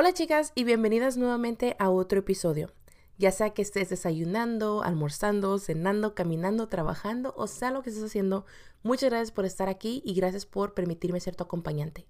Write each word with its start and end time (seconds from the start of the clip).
Hola 0.00 0.14
chicas 0.14 0.52
y 0.54 0.64
bienvenidas 0.64 1.18
nuevamente 1.18 1.76
a 1.78 1.90
otro 1.90 2.20
episodio. 2.20 2.72
Ya 3.18 3.32
sea 3.32 3.50
que 3.50 3.60
estés 3.60 3.90
desayunando, 3.90 4.82
almorzando, 4.82 5.58
cenando, 5.58 6.14
caminando, 6.14 6.68
trabajando 6.68 7.34
o 7.36 7.46
sea 7.46 7.70
lo 7.70 7.82
que 7.82 7.90
estés 7.90 8.06
haciendo, 8.06 8.46
muchas 8.82 9.10
gracias 9.10 9.30
por 9.30 9.44
estar 9.44 9.68
aquí 9.68 10.00
y 10.02 10.14
gracias 10.14 10.46
por 10.46 10.72
permitirme 10.72 11.20
ser 11.20 11.36
tu 11.36 11.44
acompañante. 11.44 12.06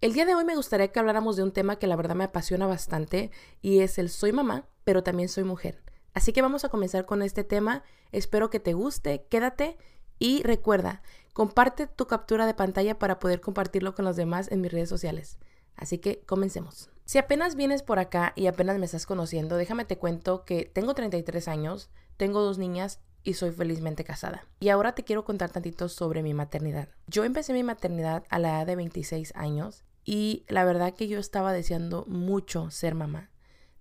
El 0.00 0.12
día 0.12 0.26
de 0.26 0.34
hoy 0.34 0.44
me 0.44 0.56
gustaría 0.56 0.88
que 0.88 0.98
habláramos 0.98 1.36
de 1.36 1.44
un 1.44 1.52
tema 1.52 1.78
que 1.78 1.86
la 1.86 1.94
verdad 1.94 2.16
me 2.16 2.24
apasiona 2.24 2.66
bastante 2.66 3.30
y 3.62 3.78
es 3.78 3.96
el 3.98 4.10
soy 4.10 4.32
mamá, 4.32 4.66
pero 4.82 5.04
también 5.04 5.28
soy 5.28 5.44
mujer. 5.44 5.84
Así 6.14 6.32
que 6.32 6.42
vamos 6.42 6.64
a 6.64 6.68
comenzar 6.68 7.06
con 7.06 7.22
este 7.22 7.44
tema. 7.44 7.84
Espero 8.10 8.50
que 8.50 8.58
te 8.58 8.72
guste, 8.72 9.24
quédate 9.30 9.78
y 10.18 10.42
recuerda, 10.42 11.00
comparte 11.32 11.86
tu 11.86 12.08
captura 12.08 12.44
de 12.44 12.54
pantalla 12.54 12.98
para 12.98 13.20
poder 13.20 13.40
compartirlo 13.40 13.94
con 13.94 14.04
los 14.04 14.16
demás 14.16 14.50
en 14.50 14.60
mis 14.60 14.72
redes 14.72 14.88
sociales. 14.88 15.38
Así 15.76 15.98
que 15.98 16.24
comencemos. 16.26 16.90
Si 17.04 17.18
apenas 17.18 17.54
vienes 17.54 17.82
por 17.82 17.98
acá 17.98 18.32
y 18.34 18.46
apenas 18.46 18.78
me 18.78 18.86
estás 18.86 19.04
conociendo, 19.04 19.56
déjame 19.56 19.84
te 19.84 19.98
cuento 19.98 20.44
que 20.44 20.64
tengo 20.64 20.94
33 20.94 21.48
años, 21.48 21.90
tengo 22.16 22.40
dos 22.40 22.56
niñas 22.56 23.00
y 23.22 23.34
soy 23.34 23.50
felizmente 23.50 24.04
casada. 24.04 24.46
Y 24.58 24.70
ahora 24.70 24.94
te 24.94 25.04
quiero 25.04 25.24
contar 25.24 25.50
tantito 25.50 25.90
sobre 25.90 26.22
mi 26.22 26.32
maternidad. 26.32 26.88
Yo 27.06 27.24
empecé 27.24 27.52
mi 27.52 27.62
maternidad 27.62 28.24
a 28.30 28.38
la 28.38 28.48
edad 28.50 28.66
de 28.66 28.76
26 28.76 29.32
años 29.36 29.84
y 30.04 30.44
la 30.48 30.64
verdad 30.64 30.94
que 30.94 31.06
yo 31.06 31.18
estaba 31.18 31.52
deseando 31.52 32.06
mucho 32.06 32.70
ser 32.70 32.94
mamá. 32.94 33.30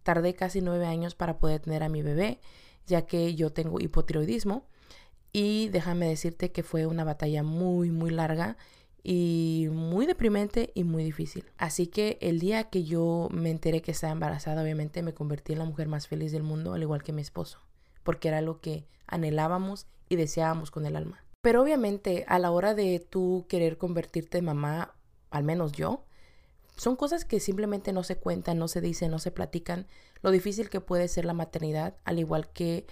Tardé 0.03 0.35
casi 0.35 0.59
nueve 0.59 0.85
años 0.85 1.15
para 1.15 1.37
poder 1.37 1.61
tener 1.61 1.81
a 1.83 1.89
mi 1.89 2.01
bebé, 2.01 2.41
ya 2.87 3.05
que 3.05 3.35
yo 3.35 3.51
tengo 3.51 3.79
hipotiroidismo. 3.79 4.67
Y 5.31 5.69
déjame 5.69 6.07
decirte 6.07 6.51
que 6.51 6.61
fue 6.61 6.85
una 6.85 7.05
batalla 7.05 7.41
muy, 7.41 7.89
muy 7.89 8.11
larga 8.11 8.57
y 9.03 9.67
muy 9.71 10.05
deprimente 10.05 10.71
y 10.73 10.85
muy 10.85 11.03
difícil. 11.03 11.45
Así 11.57 11.87
que 11.87 12.17
el 12.21 12.39
día 12.39 12.69
que 12.69 12.85
yo 12.85 13.27
me 13.31 13.51
enteré 13.51 13.81
que 13.81 13.91
estaba 13.91 14.13
embarazada, 14.13 14.63
obviamente 14.63 15.03
me 15.03 15.13
convertí 15.13 15.53
en 15.53 15.59
la 15.59 15.65
mujer 15.65 15.87
más 15.87 16.07
feliz 16.07 16.31
del 16.31 16.43
mundo, 16.43 16.73
al 16.73 16.81
igual 16.81 17.03
que 17.03 17.11
mi 17.11 17.21
esposo, 17.21 17.59
porque 18.03 18.29
era 18.29 18.41
lo 18.41 18.61
que 18.61 18.87
anhelábamos 19.05 19.87
y 20.07 20.15
deseábamos 20.15 20.71
con 20.71 20.85
el 20.85 20.95
alma. 20.95 21.23
Pero 21.41 21.61
obviamente 21.61 22.23
a 22.27 22.39
la 22.39 22.51
hora 22.51 22.73
de 22.73 23.05
tú 23.07 23.45
querer 23.49 23.77
convertirte 23.77 24.37
en 24.37 24.45
mamá, 24.45 24.95
al 25.29 25.43
menos 25.43 25.73
yo, 25.73 26.05
son 26.77 26.95
cosas 26.95 27.25
que 27.25 27.41
simplemente 27.41 27.91
no 27.91 28.03
se 28.03 28.17
cuentan, 28.17 28.57
no 28.57 28.69
se 28.69 28.81
dicen, 28.81 29.11
no 29.11 29.19
se 29.19 29.31
platican. 29.31 29.85
Lo 30.21 30.31
difícil 30.31 30.69
que 30.69 30.81
puede 30.81 31.07
ser 31.09 31.25
la 31.25 31.33
maternidad, 31.33 31.97
al 32.05 32.19
igual 32.19 32.49
que 32.51 32.87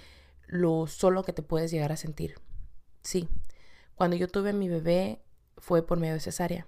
lo 0.45 0.85
solo 0.87 1.23
que 1.23 1.33
te 1.33 1.41
puedes 1.41 1.71
llegar 1.71 1.93
a 1.93 1.97
sentir. 1.97 2.35
Sí, 3.01 3.27
cuando 3.95 4.17
yo 4.17 4.27
tuve 4.27 4.49
a 4.49 4.53
mi 4.53 4.67
bebé, 4.67 5.21
fue 5.61 5.85
por 5.85 5.99
medio 5.99 6.15
de 6.15 6.19
cesárea. 6.19 6.67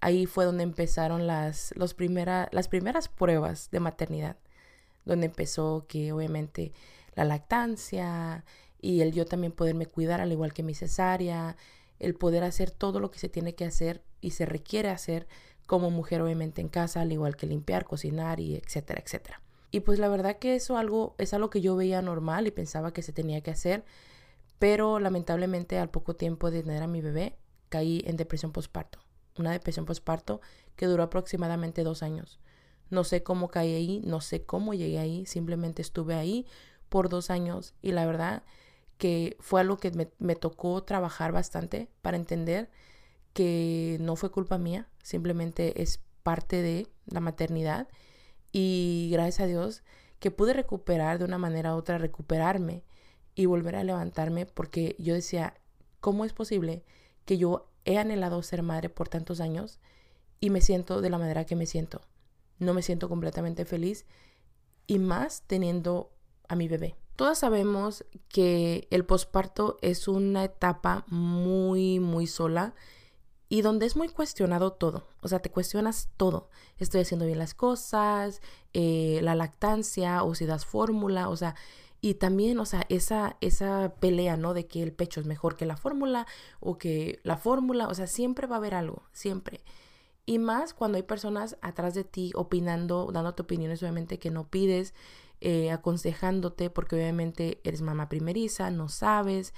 Ahí 0.00 0.26
fue 0.26 0.44
donde 0.44 0.64
empezaron 0.64 1.28
las, 1.28 1.72
los 1.76 1.94
primera, 1.94 2.48
las 2.50 2.66
primeras 2.66 3.06
pruebas 3.06 3.70
de 3.70 3.78
maternidad, 3.78 4.36
donde 5.04 5.26
empezó 5.26 5.86
que 5.86 6.12
obviamente 6.12 6.72
la 7.14 7.24
lactancia 7.24 8.44
y 8.80 9.02
el 9.02 9.12
yo 9.12 9.26
también 9.26 9.52
poderme 9.52 9.86
cuidar 9.86 10.20
al 10.20 10.32
igual 10.32 10.52
que 10.52 10.64
mi 10.64 10.74
cesárea, 10.74 11.56
el 12.00 12.14
poder 12.14 12.42
hacer 12.42 12.72
todo 12.72 12.98
lo 12.98 13.12
que 13.12 13.20
se 13.20 13.28
tiene 13.28 13.54
que 13.54 13.64
hacer 13.64 14.02
y 14.20 14.30
se 14.30 14.46
requiere 14.46 14.88
hacer 14.88 15.28
como 15.66 15.90
mujer 15.90 16.20
obviamente 16.22 16.60
en 16.60 16.68
casa, 16.68 17.02
al 17.02 17.12
igual 17.12 17.36
que 17.36 17.46
limpiar, 17.46 17.84
cocinar 17.84 18.40
y 18.40 18.56
etcétera, 18.56 19.00
etcétera. 19.04 19.40
Y 19.70 19.80
pues 19.80 19.98
la 19.98 20.08
verdad 20.08 20.38
que 20.38 20.56
eso 20.56 20.78
algo, 20.78 21.14
es 21.18 21.32
algo 21.32 21.50
que 21.50 21.60
yo 21.60 21.76
veía 21.76 22.02
normal 22.02 22.46
y 22.46 22.50
pensaba 22.50 22.92
que 22.92 23.02
se 23.02 23.12
tenía 23.12 23.42
que 23.42 23.52
hacer, 23.52 23.84
pero 24.58 24.98
lamentablemente 24.98 25.78
al 25.78 25.90
poco 25.90 26.16
tiempo 26.16 26.50
de 26.50 26.62
tener 26.62 26.82
a 26.82 26.88
mi 26.88 27.00
bebé 27.00 27.36
caí 27.72 28.02
en 28.04 28.18
depresión 28.18 28.52
postparto. 28.52 28.98
Una 29.38 29.50
depresión 29.50 29.86
postparto 29.86 30.42
que 30.76 30.84
duró 30.84 31.02
aproximadamente 31.02 31.84
dos 31.84 32.02
años. 32.02 32.38
No 32.90 33.02
sé 33.02 33.22
cómo 33.22 33.48
caí 33.48 33.72
ahí, 33.74 34.02
no 34.04 34.20
sé 34.20 34.44
cómo 34.44 34.74
llegué 34.74 34.98
ahí, 34.98 35.24
simplemente 35.24 35.80
estuve 35.80 36.14
ahí 36.14 36.46
por 36.90 37.08
dos 37.08 37.30
años 37.30 37.72
y 37.80 37.92
la 37.92 38.04
verdad 38.04 38.42
que 38.98 39.38
fue 39.40 39.62
algo 39.62 39.78
que 39.78 39.90
me, 39.92 40.10
me 40.18 40.36
tocó 40.36 40.82
trabajar 40.82 41.32
bastante 41.32 41.88
para 42.02 42.18
entender 42.18 42.68
que 43.32 43.96
no 44.00 44.16
fue 44.16 44.30
culpa 44.30 44.58
mía, 44.58 44.90
simplemente 45.02 45.80
es 45.80 45.98
parte 46.22 46.60
de 46.60 46.86
la 47.06 47.20
maternidad 47.20 47.88
y 48.52 49.08
gracias 49.12 49.40
a 49.40 49.46
Dios 49.46 49.82
que 50.18 50.30
pude 50.30 50.52
recuperar 50.52 51.18
de 51.18 51.24
una 51.24 51.38
manera 51.38 51.74
u 51.74 51.78
otra, 51.78 51.96
recuperarme 51.96 52.84
y 53.34 53.46
volver 53.46 53.76
a 53.76 53.84
levantarme 53.84 54.44
porque 54.44 54.94
yo 54.98 55.14
decía, 55.14 55.54
¿cómo 56.00 56.26
es 56.26 56.34
posible 56.34 56.84
que 57.24 57.38
yo 57.38 57.71
he 57.84 57.98
anhelado 57.98 58.42
ser 58.42 58.62
madre 58.62 58.88
por 58.88 59.08
tantos 59.08 59.40
años 59.40 59.78
y 60.40 60.50
me 60.50 60.60
siento 60.60 61.00
de 61.00 61.10
la 61.10 61.18
manera 61.18 61.44
que 61.44 61.56
me 61.56 61.66
siento. 61.66 62.00
No 62.58 62.74
me 62.74 62.82
siento 62.82 63.08
completamente 63.08 63.64
feliz 63.64 64.06
y 64.86 64.98
más 64.98 65.42
teniendo 65.46 66.12
a 66.48 66.56
mi 66.56 66.68
bebé. 66.68 66.96
Todas 67.16 67.38
sabemos 67.38 68.04
que 68.28 68.88
el 68.90 69.04
posparto 69.04 69.78
es 69.82 70.08
una 70.08 70.44
etapa 70.44 71.04
muy, 71.08 72.00
muy 72.00 72.26
sola 72.26 72.74
y 73.48 73.60
donde 73.60 73.84
es 73.84 73.96
muy 73.96 74.08
cuestionado 74.08 74.72
todo. 74.72 75.08
O 75.20 75.28
sea, 75.28 75.40
te 75.40 75.50
cuestionas 75.50 76.08
todo. 76.16 76.48
Estoy 76.78 77.02
haciendo 77.02 77.26
bien 77.26 77.38
las 77.38 77.52
cosas, 77.52 78.40
eh, 78.72 79.20
la 79.22 79.34
lactancia 79.34 80.24
o 80.24 80.34
si 80.34 80.46
das 80.46 80.64
fórmula, 80.64 81.28
o 81.28 81.36
sea, 81.36 81.54
y 82.04 82.14
también, 82.14 82.58
o 82.58 82.66
sea, 82.66 82.84
esa, 82.88 83.36
esa 83.40 83.94
pelea, 84.00 84.36
¿no? 84.36 84.54
De 84.54 84.66
que 84.66 84.82
el 84.82 84.92
pecho 84.92 85.20
es 85.20 85.26
mejor 85.26 85.56
que 85.56 85.66
la 85.66 85.76
fórmula 85.76 86.26
o 86.58 86.76
que 86.76 87.20
la 87.22 87.36
fórmula, 87.36 87.86
o 87.86 87.94
sea, 87.94 88.08
siempre 88.08 88.48
va 88.48 88.56
a 88.56 88.58
haber 88.58 88.74
algo, 88.74 89.04
siempre. 89.12 89.60
Y 90.26 90.40
más 90.40 90.74
cuando 90.74 90.96
hay 90.96 91.04
personas 91.04 91.56
atrás 91.62 91.94
de 91.94 92.02
ti 92.02 92.32
opinando, 92.34 93.10
dándote 93.12 93.42
opiniones, 93.42 93.82
obviamente, 93.84 94.18
que 94.18 94.32
no 94.32 94.48
pides, 94.48 94.94
eh, 95.40 95.70
aconsejándote, 95.70 96.70
porque 96.70 96.96
obviamente 96.96 97.60
eres 97.62 97.82
mamá 97.82 98.08
primeriza, 98.08 98.70
no 98.72 98.88
sabes. 98.88 99.54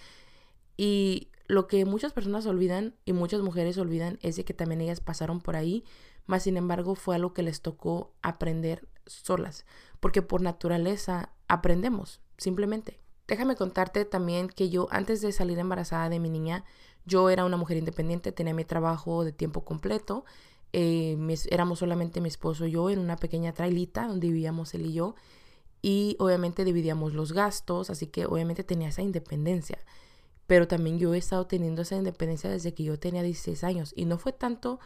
Y 0.77 1.31
lo 1.47 1.67
que 1.67 1.87
muchas 1.87 2.13
personas 2.13 2.45
olvidan 2.45 2.95
y 3.07 3.15
muchas 3.15 3.41
mujeres 3.41 3.79
olvidan 3.79 4.19
es 4.21 4.37
de 4.37 4.45
que 4.45 4.53
también 4.53 4.83
ellas 4.83 5.01
pasaron 5.01 5.41
por 5.41 5.57
ahí, 5.57 5.83
más 6.27 6.43
sin 6.43 6.59
embargo 6.59 6.95
fue 6.95 7.17
algo 7.17 7.33
que 7.33 7.43
les 7.43 7.63
tocó 7.63 8.13
aprender 8.23 8.87
solas, 9.07 9.65
porque 10.01 10.23
por 10.23 10.43
naturaleza 10.43 11.31
aprendemos, 11.49 12.21
simplemente. 12.37 13.01
Déjame 13.27 13.57
contarte 13.57 14.05
también 14.05 14.49
que 14.49 14.69
yo 14.69 14.87
antes 14.91 15.21
de 15.23 15.33
salir 15.33 15.59
embarazada 15.59 16.09
de 16.09 16.21
mi 16.21 16.29
niña, 16.29 16.65
yo 17.07 17.31
era 17.31 17.45
una 17.45 17.57
mujer 17.57 17.77
independiente, 17.77 18.33
tenía 18.33 18.55
mi 18.55 18.65
trabajo 18.65 19.25
de 19.25 19.33
tiempo 19.33 19.65
completo, 19.65 20.25
eh, 20.73 21.17
éramos 21.51 21.79
solamente 21.79 22.21
mi 22.21 22.29
esposo 22.29 22.67
y 22.67 22.73
yo 22.73 22.91
en 22.91 22.99
una 22.99 23.17
pequeña 23.17 23.53
trailita 23.53 24.07
donde 24.07 24.29
vivíamos 24.29 24.75
él 24.75 24.87
y 24.87 24.93
yo 24.93 25.15
y 25.81 26.17
obviamente 26.19 26.65
dividíamos 26.65 27.13
los 27.13 27.33
gastos, 27.33 27.91
así 27.91 28.07
que 28.07 28.27
obviamente 28.27 28.65
tenía 28.65 28.89
esa 28.89 29.03
independencia. 29.03 29.79
Pero 30.47 30.67
también 30.67 30.99
yo 30.99 31.15
he 31.15 31.19
estado 31.19 31.47
teniendo 31.47 31.83
esa 31.83 31.97
independencia 31.97 32.51
desde 32.51 32.75
que 32.75 32.85
yo 32.85 32.99
tenía 32.99 33.23
16 33.23 33.65
años 33.65 33.93
y 33.95 34.05
no 34.05 34.19
fue 34.19 34.33
tanto 34.33 34.81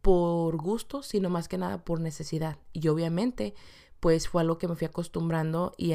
por 0.00 0.56
gusto, 0.56 1.02
sino 1.02 1.30
más 1.30 1.48
que 1.48 1.58
nada 1.58 1.84
por 1.84 2.00
necesidad. 2.00 2.58
Y 2.72 2.88
obviamente 2.88 3.54
pues 4.00 4.28
fue 4.28 4.42
algo 4.42 4.58
que 4.58 4.68
me 4.68 4.76
fui 4.76 4.86
acostumbrando 4.86 5.72
y 5.76 5.94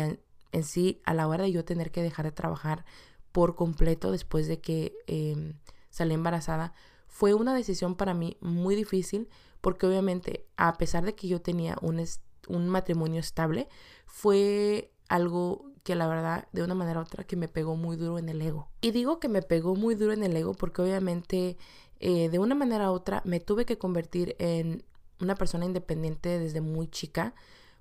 en, 0.52 0.64
sí 0.64 1.02
a 1.06 1.14
la 1.14 1.28
hora 1.28 1.44
de 1.44 1.52
yo 1.52 1.66
tener 1.66 1.92
que 1.92 2.02
dejar 2.02 2.26
de 2.26 2.32
trabajar 2.32 2.86
por 3.32 3.56
completo 3.56 4.12
después 4.12 4.48
de 4.48 4.60
que 4.60 4.96
em, 5.08 5.54
salí 5.90 6.14
embarazada, 6.14 6.74
fue 7.08 7.34
una 7.34 7.54
decisión 7.54 7.96
para 7.96 8.14
mí 8.14 8.38
muy 8.42 8.76
difícil 8.76 9.30
porque 9.62 9.86
obviamente 9.86 10.46
a 10.58 10.74
pesar 10.78 11.04
de 11.06 11.16
que 11.16 11.28
yo 11.28 11.42
tenía 11.42 11.76
un, 11.82 12.04
un 12.48 12.70
matrimonio 12.70 13.20
estable, 13.20 13.68
fue 14.06 14.92
algo 15.10 15.70
que 15.84 15.96
la 15.96 16.08
verdad 16.08 16.48
de 16.52 16.64
una 16.64 16.76
manera 16.76 17.00
u 17.00 17.04
otra 17.04 17.24
que 17.24 17.36
me 17.36 17.48
pegó 17.48 17.76
muy 17.76 17.98
duro 17.98 18.20
en 18.20 18.30
el 18.30 18.42
ego. 18.42 18.70
Y 18.82 18.92
digo 18.92 19.20
que 19.20 19.28
me 19.28 19.42
pegó 19.42 19.76
muy 19.76 19.96
duro 19.96 20.14
en 20.14 20.24
el 20.24 20.36
ego 20.36 20.54
porque 20.54 20.82
obviamente 20.82 21.58
eh, 22.00 22.30
de 22.30 22.40
una 22.40 22.56
manera 22.56 22.92
u 22.92 22.94
otra 22.94 23.22
me 23.26 23.40
tuve 23.40 23.66
que 23.66 23.78
convertir 23.78 24.36
en 24.40 24.84
una 25.20 25.36
persona 25.36 25.66
independiente 25.66 26.40
desde 26.40 26.62
muy 26.62 26.88
chica 26.88 27.34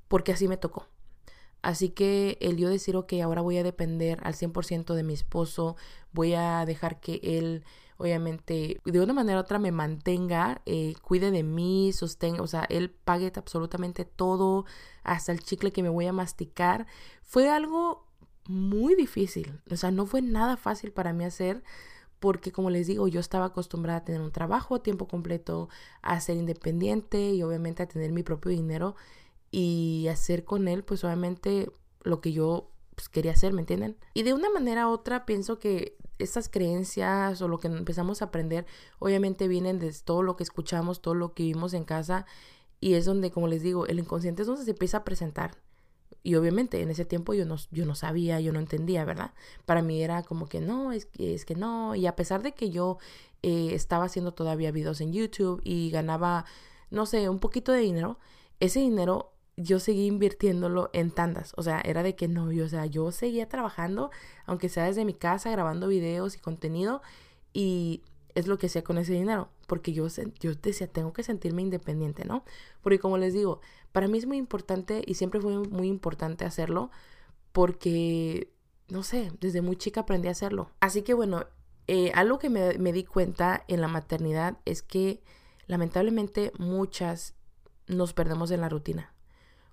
porque 0.09 0.33
así 0.33 0.49
me 0.49 0.57
tocó. 0.57 0.87
Así 1.63 1.91
que 1.91 2.39
el 2.41 2.57
yo 2.57 2.69
decir, 2.69 2.97
ok, 2.97 3.15
ahora 3.23 3.43
voy 3.43 3.59
a 3.59 3.63
depender 3.63 4.19
al 4.23 4.35
100% 4.35 4.95
de 4.95 5.03
mi 5.03 5.15
esposo, 5.15 5.77
voy 6.13 6.35
a 6.35 6.65
dejar 6.65 7.01
que 7.01 7.21
él, 7.23 7.65
obviamente, 7.97 8.81
de 8.85 9.01
una 9.01 9.13
manera 9.13 9.39
u 9.39 9.43
otra 9.43 9.59
me 9.59 9.73
mantenga, 9.73 10.63
eh, 10.67 10.95
cuide 11.03 11.31
de 11.31 11.43
mí, 11.43 11.93
sostenga, 11.93 12.43
o 12.43 12.47
sea, 12.47 12.65
él 12.69 12.91
pague 12.91 13.33
absolutamente 13.35 14.05
todo, 14.05 14.67
hasta 15.03 15.33
el 15.33 15.41
chicle 15.41 15.73
que 15.73 15.83
me 15.83 15.89
voy 15.89 16.07
a 16.07 16.13
masticar, 16.13 16.87
fue 17.23 17.51
algo 17.51 18.07
muy 18.47 18.95
difícil. 18.95 19.61
O 19.71 19.77
sea, 19.77 19.91
no 19.91 20.07
fue 20.07 20.23
nada 20.23 20.57
fácil 20.57 20.93
para 20.93 21.13
mí 21.13 21.25
hacer 21.25 21.63
porque 22.21 22.53
como 22.53 22.71
les 22.71 22.87
digo, 22.87 23.09
yo 23.09 23.21
estaba 23.21 23.47
acostumbrada 23.47 24.01
a 24.01 24.05
tener 24.05 24.21
un 24.21 24.33
trabajo 24.33 24.75
a 24.77 24.83
tiempo 24.83 25.07
completo, 25.07 25.69
a 26.03 26.21
ser 26.21 26.37
independiente 26.37 27.31
y 27.33 27.43
obviamente 27.43 27.83
a 27.83 27.89
tener 27.89 28.13
mi 28.13 28.23
propio 28.23 28.51
dinero 28.51 28.97
y 29.51 30.07
hacer 30.11 30.45
con 30.45 30.69
él, 30.69 30.85
pues 30.85 31.05
obviamente 31.05 31.71
lo 32.03 32.21
que 32.21 32.33
yo 32.33 32.71
pues, 32.95 33.09
quería 33.09 33.33
hacer, 33.33 33.53
¿me 33.53 33.61
entienden? 33.61 33.97
Y 34.15 34.23
de 34.23 34.35
una 34.35 34.51
manera 34.51 34.89
u 34.89 34.91
otra 34.91 35.25
pienso 35.25 35.59
que 35.59 35.97
estas 36.19 36.49
creencias 36.49 37.41
o 37.41 37.49
lo 37.49 37.59
que 37.59 37.69
empezamos 37.69 38.23
a 38.23 38.27
aprender, 38.27 38.67
obviamente 38.99 39.49
vienen 39.49 39.79
de 39.79 39.93
todo 40.05 40.23
lo 40.23 40.37
que 40.37 40.43
escuchamos, 40.43 41.01
todo 41.01 41.15
lo 41.15 41.33
que 41.33 41.45
vimos 41.45 41.75
en 41.75 41.85
casa 41.85 42.27
Y 42.81 42.95
es 42.95 43.05
donde, 43.05 43.31
como 43.31 43.49
les 43.49 43.63
digo, 43.63 43.87
el 43.87 43.99
inconsciente 43.99 44.43
es 44.43 44.49
donde 44.49 44.65
se 44.65 44.73
empieza 44.73 44.99
a 44.99 45.05
presentar. 45.05 45.59
Y 46.23 46.35
obviamente 46.35 46.81
en 46.83 46.91
ese 46.91 47.05
tiempo 47.05 47.35
yo 47.35 47.45
no, 47.47 47.57
yo 47.71 47.87
no 47.87 47.95
sabía, 47.95 48.41
yo 48.41 48.53
no 48.53 48.59
entendía, 48.61 49.05
¿verdad? 49.05 49.33
Para 49.65 49.83
mí 49.83 50.03
era 50.03 50.23
como 50.23 50.49
que 50.49 50.61
no, 50.61 50.93
es 50.93 51.07
que, 51.07 51.35
es 51.35 51.45
que 51.45 51.55
no. 51.55 51.95
Y 51.95 52.07
a 52.07 52.17
pesar 52.17 52.43
de 52.43 52.53
que 52.53 52.71
yo 52.71 52.99
eh, 53.43 53.71
estaba 53.75 54.05
haciendo 54.05 54.33
todavía 54.33 54.73
videos 54.73 55.01
en 55.01 55.13
YouTube 55.13 55.61
y 55.65 55.91
ganaba, 55.91 56.45
no 56.91 57.07
sé, 57.07 57.29
un 57.29 57.39
poquito 57.39 57.73
de 57.73 57.81
dinero, 57.81 58.19
ese 58.61 58.81
dinero 58.81 59.33
yo 59.59 59.81
seguí 59.81 60.07
invirtiéndolo 60.07 60.89
en 60.93 61.11
tandas. 61.11 61.53
O 61.57 61.63
sea, 61.63 61.81
era 61.81 62.03
de 62.03 62.15
que 62.15 62.29
no, 62.29 62.53
yo, 62.53 62.65
o 62.65 62.69
sea, 62.69 62.87
yo 62.87 63.11
seguía 63.11 63.49
trabajando, 63.49 64.11
aunque 64.47 64.69
sea 64.69 64.85
desde 64.85 65.05
mi 65.05 65.15
casa, 65.15 65.51
grabando 65.51 65.89
videos 65.89 66.37
y 66.37 66.39
contenido. 66.39 67.03
Y 67.53 68.03
es 68.35 68.47
lo 68.47 68.57
que 68.57 68.67
hacía 68.67 68.85
con 68.85 68.99
ese 68.99 69.15
dinero. 69.15 69.51
Porque 69.67 69.93
yo, 69.93 70.07
yo 70.41 70.55
decía, 70.55 70.87
tengo 70.87 71.13
que 71.13 71.25
sentirme 71.25 71.63
independiente, 71.63 72.25
¿no? 72.25 72.45
Porque 72.83 73.01
como 73.01 73.19
les 73.19 73.35
digo, 73.35 73.61
para 73.91 74.07
mí 74.07 74.19
es 74.19 74.27
muy 74.27 74.37
importante 74.37 75.03
y 75.05 75.15
siempre 75.15 75.41
fue 75.41 75.59
muy 75.59 75.89
importante 75.89 76.45
hacerlo. 76.45 76.91
Porque, 77.53 78.53
no 78.89 79.03
sé, 79.03 79.33
desde 79.41 79.61
muy 79.61 79.77
chica 79.77 80.03
aprendí 80.03 80.29
a 80.29 80.33
hacerlo. 80.33 80.71
Así 80.79 81.03
que 81.03 81.15
bueno, 81.15 81.47
eh, 81.89 82.13
algo 82.15 82.39
que 82.39 82.49
me, 82.49 82.79
me 82.79 82.93
di 82.93 83.03
cuenta 83.03 83.65
en 83.67 83.81
la 83.81 83.89
maternidad 83.89 84.59
es 84.65 84.83
que 84.83 85.21
lamentablemente 85.67 86.53
muchas 86.59 87.35
nos 87.89 88.13
perdemos 88.13 88.53
en 88.53 88.61
la 88.61 88.69
rutina 88.69 89.18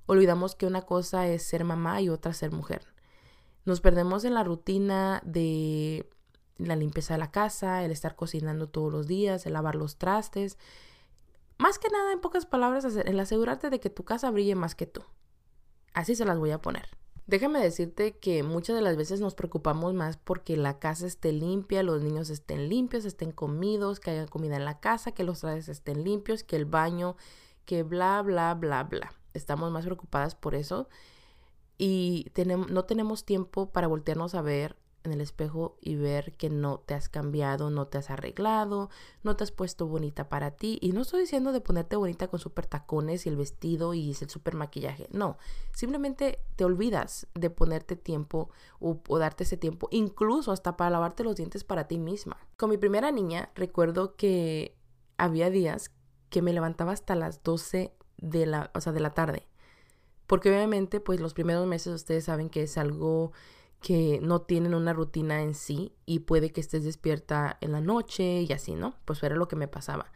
olvidamos 0.05 0.55
que 0.55 0.65
una 0.65 0.83
cosa 0.83 1.27
es 1.27 1.43
ser 1.43 1.63
mamá 1.63 2.01
y 2.01 2.09
otra 2.09 2.33
ser 2.33 2.51
mujer. 2.51 2.81
Nos 3.65 3.81
perdemos 3.81 4.23
en 4.25 4.33
la 4.35 4.43
rutina 4.43 5.21
de 5.25 6.07
la 6.57 6.75
limpieza 6.75 7.15
de 7.15 7.19
la 7.19 7.31
casa, 7.31 7.83
el 7.83 7.91
estar 7.91 8.15
cocinando 8.15 8.69
todos 8.69 8.91
los 8.91 9.07
días, 9.07 9.45
el 9.45 9.53
lavar 9.53 9.75
los 9.75 9.97
trastes. 9.97 10.57
Más 11.57 11.79
que 11.79 11.89
nada, 11.89 12.13
en 12.13 12.21
pocas 12.21 12.45
palabras, 12.45 12.85
el 12.85 13.19
asegurarte 13.19 13.69
de 13.69 13.79
que 13.79 13.89
tu 13.89 14.03
casa 14.03 14.29
brille 14.29 14.55
más 14.55 14.75
que 14.75 14.85
tú. 14.85 15.01
Así 15.93 16.15
se 16.15 16.25
las 16.25 16.37
voy 16.37 16.51
a 16.51 16.61
poner. 16.61 16.89
Déjame 17.27 17.59
decirte 17.59 18.19
que 18.19 18.43
muchas 18.43 18.75
de 18.75 18.83
las 18.83 18.97
veces 18.97 19.19
nos 19.19 19.33
preocupamos 19.33 19.95
más 19.95 20.17
porque 20.17 20.57
la 20.57 20.77
casa 20.77 21.07
esté 21.07 21.31
limpia, 21.31 21.81
los 21.81 22.03
niños 22.03 22.29
estén 22.29 22.69
limpios, 22.69 23.03
estén 23.03 23.31
comidos, 23.31 23.99
que 23.99 24.11
haya 24.11 24.27
comida 24.27 24.57
en 24.57 24.65
la 24.65 24.79
casa, 24.79 25.13
que 25.13 25.23
los 25.23 25.39
trastes 25.39 25.69
estén 25.69 26.03
limpios, 26.03 26.43
que 26.43 26.55
el 26.55 26.65
baño, 26.65 27.15
que 27.65 27.81
bla, 27.81 28.21
bla, 28.21 28.53
bla, 28.53 28.83
bla 28.83 29.11
estamos 29.35 29.71
más 29.71 29.85
preocupadas 29.85 30.35
por 30.35 30.55
eso 30.55 30.87
y 31.77 32.29
tenemos, 32.33 32.71
no 32.71 32.85
tenemos 32.85 33.25
tiempo 33.25 33.69
para 33.71 33.87
voltearnos 33.87 34.35
a 34.35 34.41
ver 34.41 34.77
en 35.05 35.13
el 35.13 35.21
espejo 35.21 35.77
y 35.81 35.95
ver 35.95 36.33
que 36.33 36.49
no 36.49 36.79
te 36.79 36.93
has 36.93 37.09
cambiado, 37.09 37.69
no 37.69 37.87
te 37.87 37.97
has 37.97 38.09
arreglado, 38.09 38.89
no 39.23 39.35
te 39.35 39.43
has 39.43 39.51
puesto 39.51 39.87
bonita 39.87 40.29
para 40.29 40.51
ti. 40.51 40.79
Y 40.81 40.91
no 40.91 41.01
estoy 41.01 41.21
diciendo 41.21 41.51
de 41.51 41.61
ponerte 41.61 41.95
bonita 41.95 42.27
con 42.27 42.39
super 42.39 42.65
tacones 42.65 43.25
y 43.25 43.29
el 43.29 43.37
vestido 43.37 43.93
y 43.93 44.09
el 44.09 44.29
super 44.29 44.55
maquillaje. 44.55 45.07
No, 45.11 45.37
simplemente 45.73 46.39
te 46.55 46.65
olvidas 46.65 47.27
de 47.35 47.49
ponerte 47.49 47.95
tiempo 47.95 48.49
o, 48.79 48.99
o, 49.07 49.19
darte 49.19 49.43
ese 49.43 49.57
tiempo, 49.57 49.87
incluso 49.91 50.51
hasta 50.51 50.75
para 50.75 50.89
lavarte 50.89 51.23
los 51.23 51.35
dientes 51.35 51.63
para 51.63 51.87
ti 51.87 51.99
misma. 51.99 52.37
Con 52.57 52.69
mi 52.69 52.77
primera 52.77 53.11
niña 53.11 53.51
recuerdo 53.55 54.15
que 54.15 54.75
había 55.17 55.49
días 55.49 55.91
que 56.29 56.41
me 56.41 56.53
levantaba 56.53 56.91
hasta 56.91 57.15
las 57.15 57.43
12 57.43 57.93
de 58.17 58.45
la, 58.45 58.71
o 58.73 58.81
sea, 58.81 58.93
de 58.93 58.99
la 58.99 59.13
tarde. 59.13 59.47
Porque 60.27 60.49
obviamente, 60.49 60.99
pues 60.99 61.19
los 61.19 61.33
primeros 61.33 61.67
meses 61.67 61.93
ustedes 61.93 62.25
saben 62.25 62.49
que 62.49 62.63
es 62.63 62.77
algo 62.77 63.31
que 63.81 64.19
no 64.21 64.41
tienen 64.41 64.73
una 64.73 64.93
rutina 64.93 65.41
en 65.41 65.53
sí 65.53 65.93
y 66.05 66.19
puede 66.19 66.51
que 66.51 66.61
estés 66.61 66.83
despierta 66.83 67.57
en 67.61 67.71
la 67.71 67.81
noche 67.81 68.41
y 68.41 68.51
así, 68.51 68.73
¿no? 68.73 68.95
Pues 69.05 69.21
era 69.21 69.35
lo 69.35 69.47
que 69.47 69.55
me 69.55 69.67
pasaba. 69.67 70.11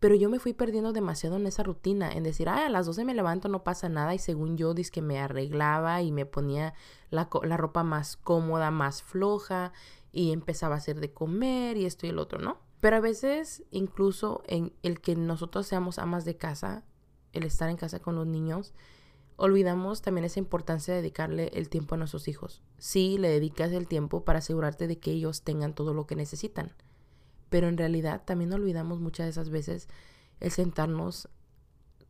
Pero 0.00 0.14
yo 0.16 0.28
me 0.30 0.40
fui 0.40 0.52
perdiendo 0.52 0.92
demasiado 0.92 1.36
en 1.36 1.46
esa 1.46 1.62
rutina, 1.62 2.10
en 2.10 2.24
decir, 2.24 2.48
ay, 2.48 2.64
a 2.64 2.68
las 2.70 2.86
12 2.86 3.04
me 3.04 3.14
levanto, 3.14 3.48
no 3.48 3.62
pasa 3.62 3.88
nada, 3.88 4.14
y 4.14 4.18
según 4.18 4.56
yo, 4.56 4.74
que 4.74 5.02
me 5.02 5.20
arreglaba 5.20 6.02
y 6.02 6.10
me 6.10 6.26
ponía 6.26 6.74
la, 7.10 7.28
la 7.44 7.56
ropa 7.56 7.84
más 7.84 8.16
cómoda, 8.16 8.72
más 8.72 9.02
floja, 9.02 9.72
y 10.10 10.32
empezaba 10.32 10.74
a 10.74 10.78
hacer 10.78 10.98
de 10.98 11.12
comer 11.12 11.76
y 11.76 11.84
esto 11.84 12.06
y 12.06 12.08
el 12.08 12.18
otro, 12.18 12.40
¿no? 12.40 12.58
Pero 12.80 12.96
a 12.96 13.00
veces, 13.00 13.62
incluso 13.70 14.42
en 14.48 14.72
el 14.82 15.00
que 15.00 15.14
nosotros 15.14 15.68
seamos 15.68 16.00
amas 16.00 16.24
de 16.24 16.36
casa, 16.36 16.82
el 17.32 17.44
estar 17.44 17.68
en 17.70 17.76
casa 17.76 18.00
con 18.00 18.14
los 18.14 18.26
niños, 18.26 18.72
olvidamos 19.36 20.02
también 20.02 20.24
esa 20.24 20.38
importancia 20.38 20.94
de 20.94 21.00
dedicarle 21.00 21.50
el 21.54 21.68
tiempo 21.68 21.94
a 21.94 21.98
nuestros 21.98 22.28
hijos. 22.28 22.62
Sí, 22.78 23.18
le 23.18 23.28
dedicas 23.28 23.72
el 23.72 23.88
tiempo 23.88 24.24
para 24.24 24.38
asegurarte 24.38 24.86
de 24.86 24.98
que 24.98 25.12
ellos 25.12 25.42
tengan 25.42 25.74
todo 25.74 25.94
lo 25.94 26.06
que 26.06 26.16
necesitan, 26.16 26.72
pero 27.48 27.68
en 27.68 27.76
realidad 27.76 28.22
también 28.24 28.52
olvidamos 28.52 29.00
muchas 29.00 29.26
de 29.26 29.30
esas 29.30 29.50
veces 29.50 29.88
el 30.40 30.50
sentarnos 30.50 31.28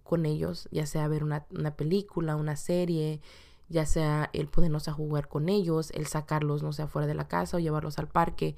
con 0.03 0.27
ellos, 0.27 0.69
ya 0.71 0.87
sea 0.87 1.09
ver 1.09 1.25
una, 1.25 1.47
una 1.51 1.77
película, 1.77 2.37
una 2.37 2.57
serie, 2.57 3.21
ya 3.69 3.87
sea 3.87 4.29
el 4.33 4.49
podernos 4.49 4.89
a 4.89 4.93
jugar 4.93 5.29
con 5.29 5.49
ellos, 5.49 5.91
el 5.93 6.07
sacarlos, 6.07 6.63
no 6.63 6.73
sé, 6.73 6.83
afuera 6.83 7.07
de 7.07 7.15
la 7.15 7.29
casa 7.29 7.57
o 7.57 7.61
llevarlos 7.61 7.99
al 7.99 8.09
parque. 8.09 8.57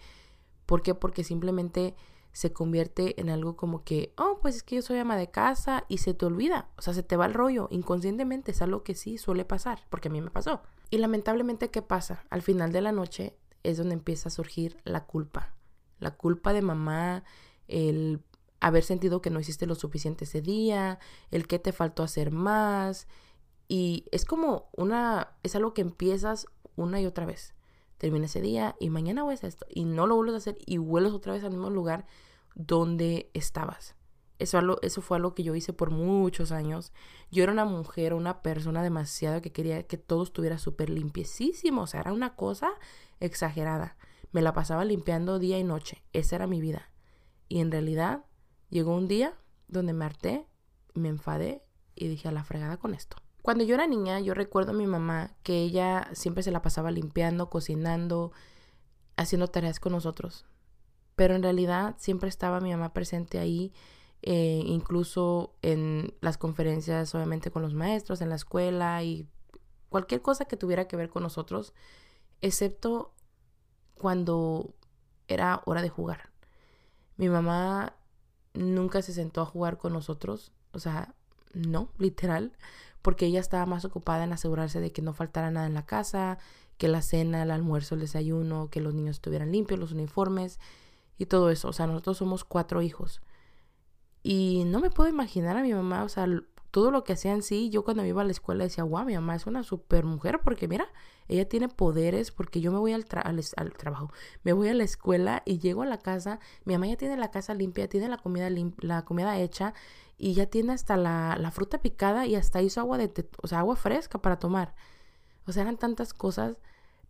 ¿Por 0.66 0.82
qué? 0.82 0.94
Porque 0.94 1.22
simplemente 1.22 1.94
se 2.35 2.53
convierte 2.53 3.19
en 3.21 3.31
algo 3.31 3.57
como 3.57 3.85
que, 3.85 4.13
oh, 4.19 4.41
pues 4.43 4.57
es 4.57 4.63
que 4.65 4.75
yo 4.75 4.83
soy 4.83 4.99
ama 4.99 5.17
de 5.17 5.31
casa 5.31 5.85
y 5.89 5.99
se 5.99 6.15
te 6.15 6.27
olvida, 6.27 6.69
o 6.77 6.83
sea, 6.83 6.93
se 6.93 7.05
te 7.05 7.17
va 7.17 7.27
el 7.27 7.33
rollo 7.33 7.69
inconscientemente, 7.71 8.51
es 8.51 8.61
algo 8.61 8.83
que 8.83 8.97
sí 8.97 9.19
suele 9.19 9.45
pasar, 9.45 9.87
porque 9.89 10.09
a 10.09 10.11
mí 10.11 10.21
me 10.21 10.31
pasó. 10.31 10.61
Y 10.91 10.99
lamentablemente, 10.99 11.71
¿qué 11.71 11.81
pasa? 11.81 12.25
Al 12.31 12.43
final 12.43 12.73
de 12.73 12.81
la 12.81 12.91
noche 12.91 13.39
es 13.63 13.79
donde 13.79 13.95
empieza 13.95 14.29
a 14.29 14.33
surgir 14.33 14.77
la 14.83 15.07
culpa, 15.07 15.55
la 16.01 16.17
culpa 16.17 16.53
de 16.53 16.61
mamá, 16.61 17.23
el 17.69 18.21
haber 18.59 18.83
sentido 18.83 19.23
que 19.23 19.31
no 19.31 19.39
hiciste 19.39 19.67
lo 19.67 19.77
suficiente 19.77 20.25
ese 20.25 20.43
día, 20.43 20.99
el 21.31 21.47
que 21.47 21.61
te 21.61 21.71
faltó 21.71 22.03
hacer 22.03 22.33
más, 22.33 23.07
y 23.69 24.07
es 24.11 24.25
como 24.25 24.71
una, 24.77 25.37
es 25.45 25.55
algo 25.55 25.73
que 25.73 25.83
empiezas 25.83 26.47
una 26.75 27.01
y 27.01 27.07
otra 27.07 27.27
vez 27.27 27.54
termina 28.05 28.27
ese 28.27 28.43
día 28.43 28.77
y 28.79 28.91
mañana 28.91 29.23
voy 29.23 29.33
a 29.33 29.35
hacer 29.37 29.49
esto 29.49 29.65
y 29.71 29.87
no 29.87 30.06
lo 30.06 30.15
vuelves 30.15 30.35
a 30.35 30.37
hacer 30.37 30.59
y 30.67 30.77
vuelves 30.77 31.15
otra 31.15 31.33
vez 31.33 31.43
al 31.43 31.53
mismo 31.53 31.71
lugar 31.71 32.05
donde 32.55 33.31
estabas. 33.33 33.97
Eso, 34.39 34.61
fue 35.01 35.17
algo 35.17 35.35
que 35.35 35.43
yo 35.43 35.55
hice 35.55 35.73
por 35.73 35.91
muchos 35.91 36.53
años. 36.53 36.93
Yo 37.31 37.45
era 37.45 37.53
una 37.53 37.65
mujer, 37.65 38.12
una 38.12 38.43
persona 38.43 38.83
demasiado 38.83 39.41
que 39.41 39.53
quería 39.53 39.87
que 39.87 39.97
todo 39.97 40.23
estuviera 40.23 40.59
súper 40.59 40.91
limpiecísimo. 40.91 41.81
O 41.81 41.87
sea, 41.87 42.01
era 42.01 42.12
una 42.12 42.37
cosa 42.37 42.75
exagerada. 43.21 43.97
Me 44.33 44.43
la 44.43 44.53
pasaba 44.53 44.85
limpiando 44.85 45.39
día 45.39 45.59
y 45.59 45.65
noche. 45.65 46.05
Esa 46.12 46.37
era 46.37 46.47
mi 46.47 46.61
vida. 46.61 46.91
Y 47.49 47.61
en 47.61 47.73
realidad 47.73 48.26
llegó 48.69 48.95
un 48.95 49.09
día 49.09 49.33
donde 49.67 49.95
me 49.95 50.05
harté, 50.05 50.47
me 50.93 51.09
enfadé 51.09 51.62
y 51.95 52.09
dije 52.09 52.28
a 52.28 52.33
la 52.33 52.45
fregada 52.45 52.76
con 52.76 52.93
esto. 52.93 53.24
Cuando 53.45 53.63
yo 53.63 53.75
era 53.75 53.87
niña, 53.87 54.21
yo 54.21 54.33
recuerdo 54.33 54.71
a 54.71 54.75
mi 54.75 54.87
mamá 54.87 55.37
que 55.43 55.59
ella 55.59 56.09
siempre 56.15 56.43
se 56.43 56.51
la 56.51 56.63
pasaba 56.63 56.91
limpiando, 56.91 57.51
cocinando, 57.51 58.33
haciendo 59.17 59.49
tareas 59.49 59.81
con 59.81 59.93
nosotros. 59.93 60.47
Pero 61.15 61.35
en 61.35 61.43
realidad 61.43 61.95
siempre 61.99 62.31
estaba 62.31 62.63
mi 62.63 62.71
mamá 62.71 62.95
presente 62.95 63.39
ahí, 63.39 63.75
eh, 64.23 64.63
incluso 64.65 65.57
en 65.61 66.15
las 66.23 66.39
conferencias, 66.39 67.15
obviamente 67.15 67.51
con 67.51 67.61
los 67.61 67.75
maestros, 67.75 68.23
en 68.23 68.31
la 68.31 68.37
escuela 68.37 69.03
y 69.03 69.29
cualquier 69.91 70.23
cosa 70.23 70.47
que 70.47 70.57
tuviera 70.57 70.89
que 70.89 70.97
ver 70.97 71.11
con 71.11 71.23
nosotros, 71.23 71.75
excepto 72.41 73.13
cuando 73.95 74.75
era 75.29 75.61
hora 75.67 75.83
de 75.83 75.91
jugar. 75.91 76.31
Mi 77.19 77.29
mamá 77.29 77.95
nunca 78.55 79.03
se 79.03 79.13
sentó 79.13 79.43
a 79.43 79.45
jugar 79.45 79.77
con 79.77 79.93
nosotros, 79.93 80.51
o 80.73 80.79
sea, 80.79 81.15
no, 81.54 81.90
literal, 81.99 82.52
porque 83.02 83.26
ella 83.26 83.40
estaba 83.40 83.66
más 83.66 83.84
ocupada 83.84 84.25
en 84.25 84.32
asegurarse 84.32 84.80
de 84.80 84.92
que 84.92 85.02
no 85.02 85.12
faltara 85.12 85.50
nada 85.50 85.66
en 85.66 85.75
la 85.75 85.87
casa, 85.87 86.38
que 86.78 86.88
la 86.88 87.02
cena, 87.02 87.42
el 87.42 87.50
almuerzo, 87.50 87.94
el 87.94 88.00
desayuno, 88.00 88.68
que 88.70 88.80
los 88.80 88.94
niños 88.94 89.16
estuvieran 89.16 89.52
limpios, 89.52 89.78
los 89.78 89.92
uniformes 89.92 90.58
y 91.18 91.26
todo 91.26 91.50
eso. 91.50 91.68
O 91.68 91.73
sea, 91.73 91.87
nosotros 91.87 92.18
somos 92.18 92.44
cuatro 92.44 92.82
hijos. 92.82 93.20
Y 94.23 94.64
no 94.66 94.80
me 94.80 94.90
puedo 94.90 95.08
imaginar 95.08 95.56
a 95.56 95.62
mi 95.62 95.73
mamá, 95.75 96.02
o 96.02 96.08
sea, 96.08 96.26
todo 96.75 96.90
lo 96.90 97.04
que 97.04 97.12
hacía 97.12 97.32
en 97.32 97.42
sí. 97.42 97.70
Yo 97.70 97.84
cuando 97.84 98.04
iba 98.04 98.23
a 98.23 98.25
la 98.25 98.32
escuela 98.32 98.64
decía, 98.64 98.82
wow, 98.82 99.04
mi 99.04 99.14
mamá 99.14 99.37
es 99.37 99.46
una 99.46 99.62
super 99.62 100.04
mujer 100.04 100.40
porque 100.42 100.66
mira, 100.66 100.88
ella 101.28 101.49
tiene 101.49 101.68
poderes 101.68 102.32
porque 102.32 102.61
yo 102.61 102.73
me 102.73 102.78
voy 102.78 102.92
al, 102.92 103.06
al, 103.56 103.73
trabajo, 103.75 104.11
me 104.42 104.52
voy 104.52 104.68
a 104.68 104.75
la 104.75 104.82
escuela 104.82 105.42
y 105.46 105.58
llego 105.58 105.82
a 105.82 105.87
la 105.87 105.99
casa, 105.99 106.40
mi 106.64 106.75
mamá 106.75 106.88
ya 106.88 106.96
tiene 106.96 107.16
la 107.16 107.30
casa 107.30 107.54
limpia, 107.54 107.88
tiene 107.88 108.08
la 108.08 108.18
comida, 108.18 108.50
la 108.78 109.04
comida 109.04 109.38
hecha 109.38 109.73
y 110.16 110.35
ya 110.35 110.47
tiene 110.47 110.73
hasta 110.73 110.97
la, 110.97 111.37
la 111.38 111.50
fruta 111.50 111.80
picada 111.80 112.26
y 112.26 112.35
hasta 112.35 112.62
hizo 112.62 112.80
agua 112.80 112.99
de, 112.99 113.28
o 113.42 113.49
sea, 113.49 113.61
agua 113.61 113.76
fresca 113.76 114.21
para 114.21 114.38
tomar. 114.38 114.75
O 115.47 115.52
sea, 115.52 115.62
eran 115.62 115.76
tantas 115.76 116.14
cosas, 116.14 116.61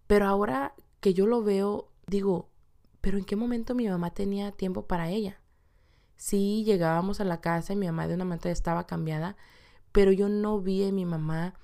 pero 0.06 0.26
ahora 0.26 0.74
que 1.00 1.14
yo 1.14 1.26
lo 1.26 1.42
veo, 1.42 1.90
digo, 2.06 2.50
pero 3.00 3.18
¿en 3.18 3.24
qué 3.24 3.36
momento 3.36 3.74
mi 3.74 3.88
mamá 3.88 4.10
tenía 4.14 4.52
tiempo 4.52 4.86
para 4.86 5.10
ella? 5.10 5.40
Sí, 6.16 6.64
llegábamos 6.64 7.20
a 7.20 7.24
la 7.24 7.40
casa 7.40 7.72
y 7.72 7.76
mi 7.76 7.86
mamá 7.86 8.08
de 8.08 8.14
una 8.14 8.24
manera 8.24 8.50
estaba 8.50 8.86
cambiada, 8.86 9.36
pero 9.92 10.12
yo 10.12 10.28
no 10.28 10.60
vi 10.60 10.88
a 10.88 10.92
mi 10.92 11.04
mamá 11.04 11.54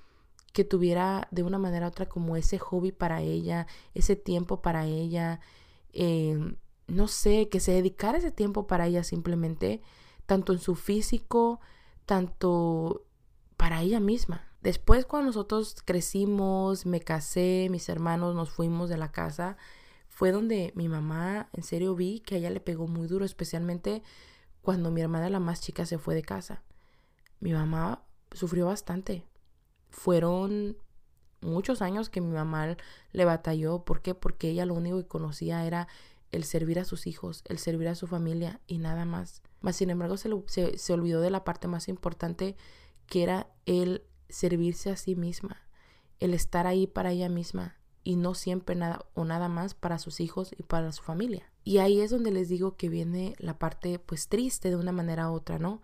que 0.53 0.63
tuviera 0.63 1.27
de 1.31 1.43
una 1.43 1.57
manera 1.57 1.87
u 1.87 1.89
otra 1.89 2.07
como 2.07 2.35
ese 2.35 2.59
hobby 2.59 2.91
para 2.91 3.21
ella, 3.21 3.67
ese 3.93 4.15
tiempo 4.15 4.61
para 4.61 4.85
ella, 4.85 5.39
eh, 5.93 6.37
no 6.87 7.07
sé, 7.07 7.49
que 7.49 7.59
se 7.59 7.71
dedicara 7.71 8.17
ese 8.17 8.31
tiempo 8.31 8.67
para 8.67 8.87
ella 8.87 9.03
simplemente 9.03 9.81
tanto 10.31 10.53
en 10.53 10.59
su 10.59 10.75
físico, 10.75 11.59
tanto 12.05 13.05
para 13.57 13.81
ella 13.81 13.99
misma. 13.99 14.47
Después 14.61 15.05
cuando 15.05 15.25
nosotros 15.27 15.75
crecimos, 15.83 16.85
me 16.85 17.01
casé, 17.01 17.67
mis 17.69 17.89
hermanos 17.89 18.33
nos 18.33 18.49
fuimos 18.49 18.87
de 18.87 18.95
la 18.95 19.11
casa, 19.11 19.57
fue 20.07 20.31
donde 20.31 20.71
mi 20.73 20.87
mamá, 20.87 21.49
en 21.51 21.63
serio 21.63 21.95
vi 21.95 22.21
que 22.21 22.35
a 22.35 22.37
ella 22.37 22.49
le 22.49 22.61
pegó 22.61 22.87
muy 22.87 23.09
duro, 23.09 23.25
especialmente 23.25 24.03
cuando 24.61 24.89
mi 24.89 25.01
hermana 25.01 25.29
la 25.29 25.41
más 25.41 25.59
chica 25.59 25.85
se 25.85 25.97
fue 25.97 26.15
de 26.15 26.21
casa. 26.21 26.63
Mi 27.41 27.51
mamá 27.51 28.05
sufrió 28.31 28.67
bastante. 28.67 29.25
Fueron 29.89 30.77
muchos 31.41 31.81
años 31.81 32.09
que 32.09 32.21
mi 32.21 32.31
mamá 32.31 32.77
le 33.11 33.25
batalló. 33.25 33.83
¿Por 33.83 34.01
qué? 34.01 34.15
Porque 34.15 34.47
ella 34.51 34.65
lo 34.65 34.75
único 34.75 34.95
que 34.95 35.09
conocía 35.09 35.65
era 35.65 35.89
el 36.31 36.43
servir 36.43 36.79
a 36.79 36.85
sus 36.85 37.07
hijos, 37.07 37.43
el 37.47 37.57
servir 37.57 37.87
a 37.87 37.95
su 37.95 38.07
familia 38.07 38.61
y 38.67 38.77
nada 38.77 39.05
más. 39.05 39.41
Mas, 39.59 39.75
sin 39.75 39.89
embargo, 39.89 40.17
se, 40.17 40.29
se, 40.77 40.93
olvidó 40.93 41.21
de 41.21 41.29
la 41.29 41.43
parte 41.43 41.67
más 41.67 41.87
importante 41.87 42.55
que 43.05 43.23
era 43.23 43.47
el 43.65 44.03
servirse 44.29 44.89
a 44.89 44.97
sí 44.97 45.15
misma, 45.15 45.61
el 46.19 46.33
estar 46.33 46.67
ahí 46.67 46.87
para 46.87 47.11
ella 47.11 47.29
misma 47.29 47.77
y 48.03 48.15
no 48.15 48.33
siempre 48.33 48.75
nada 48.75 49.05
o 49.13 49.25
nada 49.25 49.49
más 49.49 49.73
para 49.73 49.99
sus 49.99 50.19
hijos 50.19 50.51
y 50.57 50.63
para 50.63 50.91
su 50.91 51.03
familia. 51.03 51.51
Y 51.63 51.77
ahí 51.77 52.01
es 52.01 52.09
donde 52.09 52.31
les 52.31 52.49
digo 52.49 52.75
que 52.75 52.89
viene 52.89 53.35
la 53.37 53.59
parte 53.59 53.99
pues 53.99 54.27
triste 54.27 54.69
de 54.69 54.75
una 54.75 54.91
manera 54.91 55.29
u 55.29 55.33
otra, 55.33 55.59
¿no? 55.59 55.81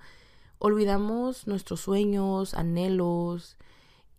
Olvidamos 0.60 1.46
nuestros 1.46 1.82
sueños, 1.82 2.56
anhelos 2.56 3.58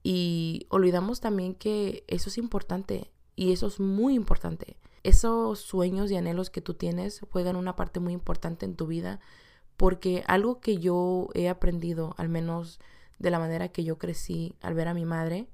y 0.05 0.67
olvidamos 0.69 1.21
también 1.21 1.55
que 1.55 2.05
eso 2.07 2.29
es 2.29 2.39
importante 2.39 3.11
y 3.35 3.53
eso 3.53 3.67
es 3.67 3.81
muy 3.81 4.15
importante. 4.15 4.77
Esos 5.03 5.61
sueños 5.61 6.11
y 6.11 6.17
anhelos 6.17 6.51
que 6.51 6.61
tú 6.61 6.75
tienes 6.75 7.21
juegan 7.31 7.57
una 7.57 7.77
parte 7.77 8.01
muy 8.01 8.13
importante 8.13 8.67
en 8.67 8.75
tu 8.75 8.87
vida 8.87 9.21
porque 9.77 10.25
algo 10.27 10.61
que 10.61 10.79
yo 10.79 11.29
he 11.35 11.49
aprendido, 11.49 12.15
al 12.19 12.29
menos 12.29 12.81
de 13.19 13.31
la 13.31 13.39
manera 13.39 13.69
que 13.69 13.85
yo 13.85 13.97
crecí 13.97 14.57
al 14.61 14.75
ver 14.75 14.89
a 14.89 14.95
mi 14.95 15.05
madre 15.05 15.49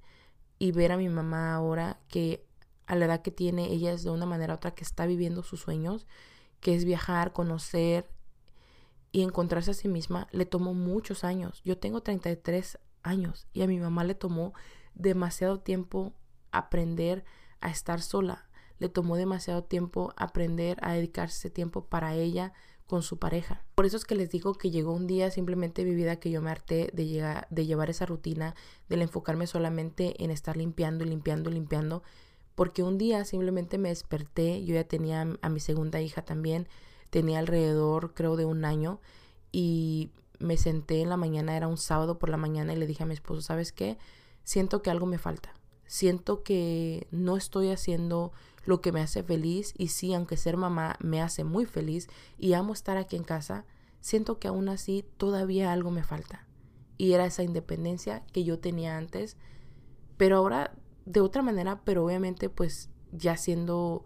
y 0.59 0.73
ver 0.73 0.93
a 0.93 0.97
mi 0.97 1.09
mamá 1.09 1.55
ahora, 1.55 2.01
que 2.09 2.47
a 2.87 2.97
la 2.97 3.05
edad 3.05 3.23
que 3.23 3.31
tiene, 3.31 3.71
ella 3.71 3.93
es 3.93 4.03
de 4.03 4.11
una 4.11 4.27
manera 4.27 4.55
u 4.55 4.57
otra 4.57 4.75
que 4.75 4.83
está 4.83 5.07
viviendo 5.07 5.43
sus 5.43 5.61
sueños, 5.61 6.07
que 6.61 6.75
es 6.75 6.87
viajar, 6.87 7.33
conocer 7.33 8.09
y 9.13 9.23
encontrarse 9.23 9.73
a 9.73 9.75
sí 9.75 9.89
misma, 9.89 10.27
le 10.33 10.47
tomó 10.47 10.73
muchos 10.73 11.23
años. 11.23 11.61
Yo 11.65 11.79
tengo 11.79 12.03
33 12.03 12.79
años 13.03 13.47
y 13.53 13.63
a 13.63 13.67
mi 13.67 13.79
mamá 13.79 14.05
le 14.05 14.15
tomó 14.15 14.55
demasiado 14.95 15.61
tiempo 15.61 16.15
aprender 16.51 17.25
a 17.61 17.71
estar 17.71 18.01
sola. 18.01 18.49
Le 18.79 18.89
tomó 18.89 19.17
demasiado 19.17 19.65
tiempo 19.65 20.13
aprender 20.17 20.79
a 20.83 20.93
dedicarse 20.93 21.51
tiempo 21.51 21.85
para 21.85 22.15
ella, 22.15 22.53
con 22.87 23.03
su 23.03 23.19
pareja. 23.19 23.63
Por 23.75 23.87
eso 23.87 23.97
es 23.97 24.05
que 24.05 24.15
les 24.15 24.31
digo 24.31 24.55
que 24.55 24.71
llegó 24.71 24.93
un 24.93 25.07
día 25.07 25.31
simplemente 25.31 25.85
mi 25.85 25.95
vida 25.95 26.17
que 26.17 26.31
yo 26.31 26.43
me 26.43 26.51
harté 26.51 26.91
de, 26.93 27.07
llegar, 27.07 27.47
de 27.51 27.67
llevar 27.67 27.91
esa 27.91 28.07
rutina, 28.07 28.55
de 28.89 29.01
enfocarme 29.01 29.47
solamente 29.47 30.23
en 30.23 30.31
estar 30.31 30.57
limpiando 30.57 31.05
y 31.05 31.09
limpiando 31.09 31.51
y 31.51 31.55
limpiando, 31.55 32.03
porque 32.55 32.83
un 32.83 32.99
día 32.99 33.25
simplemente 33.25 33.79
me 33.79 33.89
desperté, 33.89 34.65
yo 34.65 34.75
ya 34.75 34.85
tenía 34.85 35.27
a 35.41 35.49
mi 35.49 35.61
segunda 35.61 36.01
hija 36.01 36.23
también, 36.23 36.69
tenía 37.11 37.39
alrededor 37.39 38.13
creo 38.15 38.37
de 38.37 38.45
un 38.45 38.65
año 38.65 39.01
y 39.51 40.11
me 40.39 40.57
senté 40.57 41.01
en 41.01 41.09
la 41.09 41.17
mañana, 41.17 41.57
era 41.57 41.69
un 41.69 41.79
sábado 41.79 42.19
por 42.19 42.29
la 42.29 42.37
mañana 42.37 42.75
y 42.75 42.77
le 42.77 42.87
dije 42.87 43.03
a 43.03 43.07
mi 43.07 43.15
esposo, 43.15 43.41
¿sabes 43.41 43.73
qué? 43.73 43.99
Siento 44.43 44.83
que 44.83 44.91
algo 44.91 45.07
me 45.07 45.19
falta, 45.19 45.55
siento 45.87 46.43
que 46.43 47.09
no 47.11 47.37
estoy 47.37 47.71
haciendo 47.71 48.33
lo 48.67 48.81
que 48.81 48.93
me 48.93 49.01
hace 49.01 49.23
feliz 49.23 49.75
y 49.77 49.89
sí, 49.89 50.15
aunque 50.15 50.37
ser 50.37 50.57
mamá 50.57 50.97
me 51.01 51.21
hace 51.21 51.45
muy 51.45 51.67
feliz 51.67 52.09
y 52.39 52.55
amo 52.55 52.73
estar 52.73 52.97
aquí 52.97 53.17
en 53.17 53.25
casa, 53.25 53.65
siento 54.01 54.39
que 54.39 54.49
aún 54.49 54.69
así 54.69 55.05
todavía 55.17 55.73
algo 55.73 55.91
me 55.91 56.05
falta. 56.05 56.47
Y 56.97 57.13
era 57.13 57.27
esa 57.27 57.43
independencia 57.43 58.23
que 58.33 58.45
yo 58.45 58.59
tenía 58.59 58.97
antes, 58.97 59.37
pero 60.17 60.37
ahora 60.39 60.75
de 61.07 61.21
otra 61.21 61.43
manera, 61.43 61.81
pero 61.85 62.05
obviamente 62.05 62.49
pues 62.49 62.91
ya 63.13 63.37
siendo 63.37 64.05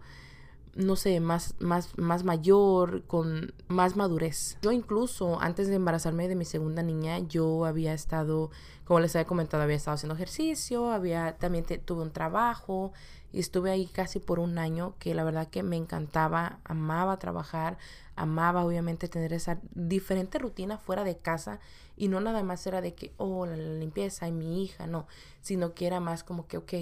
no 0.75 0.95
sé, 0.95 1.19
más, 1.19 1.55
más, 1.59 1.97
más 1.97 2.23
mayor, 2.23 3.03
con 3.05 3.53
más 3.67 3.95
madurez. 3.95 4.57
Yo 4.61 4.71
incluso 4.71 5.39
antes 5.41 5.67
de 5.67 5.75
embarazarme 5.75 6.27
de 6.27 6.35
mi 6.35 6.45
segunda 6.45 6.83
niña, 6.83 7.19
yo 7.19 7.65
había 7.65 7.93
estado, 7.93 8.51
como 8.85 8.99
les 8.99 9.15
había 9.15 9.27
comentado, 9.27 9.63
había 9.63 9.75
estado 9.75 9.95
haciendo 9.95 10.15
ejercicio, 10.15 10.91
había 10.91 11.37
también 11.37 11.65
tuve 11.85 12.01
un 12.01 12.11
trabajo 12.11 12.93
y 13.31 13.39
estuve 13.39 13.71
ahí 13.71 13.85
casi 13.85 14.19
por 14.19 14.39
un 14.39 14.57
año 14.57 14.95
que 14.99 15.13
la 15.13 15.23
verdad 15.23 15.47
que 15.47 15.63
me 15.63 15.77
encantaba, 15.77 16.59
amaba 16.63 17.19
trabajar, 17.19 17.77
amaba 18.15 18.65
obviamente 18.65 19.07
tener 19.07 19.33
esa 19.33 19.59
diferente 19.73 20.39
rutina 20.39 20.77
fuera 20.77 21.03
de 21.03 21.17
casa 21.17 21.59
y 21.95 22.07
no 22.07 22.19
nada 22.21 22.43
más 22.43 22.65
era 22.65 22.81
de 22.81 22.95
que, 22.95 23.13
oh, 23.17 23.45
la, 23.45 23.55
limpieza 23.55 24.27
y 24.27 24.31
mi 24.31 24.63
hija, 24.63 24.87
no, 24.87 25.07
sino 25.41 25.73
que 25.73 25.85
era 25.87 25.99
más 25.99 26.23
como 26.23 26.47
que, 26.47 26.57
ok, 26.57 26.73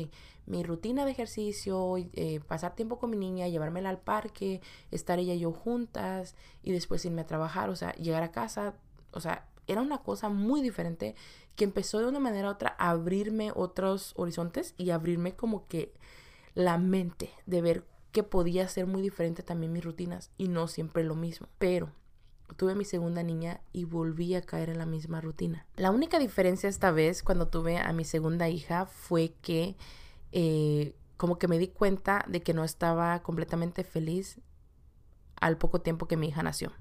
mi 0.46 0.64
rutina 0.64 1.06
de 1.06 1.12
ejercicio, 1.12 1.96
eh, 1.98 2.40
pasar 2.48 2.76
tiempo 2.76 2.98
con 2.98 3.10
mi 3.10 3.18
niña, 3.18 3.48
llevármela 3.48 3.90
al 3.90 4.00
parque, 4.00 4.62
estar 4.92 5.20
ella 5.20 5.34
y 5.34 5.40
yo 5.40 5.52
juntas 5.52 6.36
y 6.64 6.72
después 6.72 7.04
irme 7.04 7.22
a 7.22 7.28
trabajar, 7.28 7.70
o 7.70 7.76
sea, 7.76 7.92
llegar 7.94 8.24
a 8.24 8.32
casa, 8.32 8.76
o 9.12 9.20
sea, 9.20 9.46
era 9.68 9.82
una 9.82 9.98
cosa 9.98 10.30
muy 10.30 10.62
diferente 10.62 11.16
que 11.56 11.66
empezó 11.66 12.00
de 12.00 12.08
una 12.08 12.20
manera 12.20 12.48
u 12.48 12.52
otra 12.52 12.76
a 12.78 12.92
abrirme 12.92 13.52
otros 13.54 14.14
horizontes 14.16 14.74
y 14.78 14.92
abrirme 14.92 15.36
como 15.36 15.68
que 15.68 15.94
la 16.58 16.80
mente 16.80 17.30
de 17.46 17.62
ver 17.62 17.84
que 18.12 18.24
podía 18.24 18.68
ser 18.68 18.88
muy 18.88 19.04
diferente 19.04 19.44
también 19.44 19.72
mis 19.72 19.86
rutinas 19.86 20.32
y 20.40 20.48
no 20.48 20.68
siempre 20.68 21.04
lo 21.04 21.14
mismo. 21.14 21.48
Pero 21.60 21.92
tuve 22.56 22.74
mi 22.74 22.84
segunda 22.84 23.22
niña 23.22 23.62
y 23.74 23.84
volví 23.84 24.34
a 24.34 24.42
caer 24.42 24.72
en 24.72 24.80
la 24.80 24.88
misma 24.88 25.22
rutina. 25.22 25.68
La 25.76 25.92
única 25.92 26.18
diferencia 26.18 26.68
esta 26.68 26.90
vez 26.90 27.22
cuando 27.22 27.48
tuve 27.48 27.78
a 27.78 27.94
mi 27.94 28.06
segunda 28.06 28.50
hija 28.50 28.88
fue 28.88 29.36
que 29.44 29.76
eh, 30.32 30.96
como 31.16 31.38
que 31.38 31.48
me 31.48 31.60
di 31.60 31.68
cuenta 31.68 32.26
de 32.28 32.42
que 32.42 32.56
no 32.56 32.64
estaba 32.64 33.22
completamente 33.22 33.84
feliz 33.84 34.42
al 35.40 35.60
poco 35.60 35.82
tiempo 35.82 36.08
que 36.08 36.18
mi 36.18 36.30
hija 36.30 36.42
nació. 36.42 36.72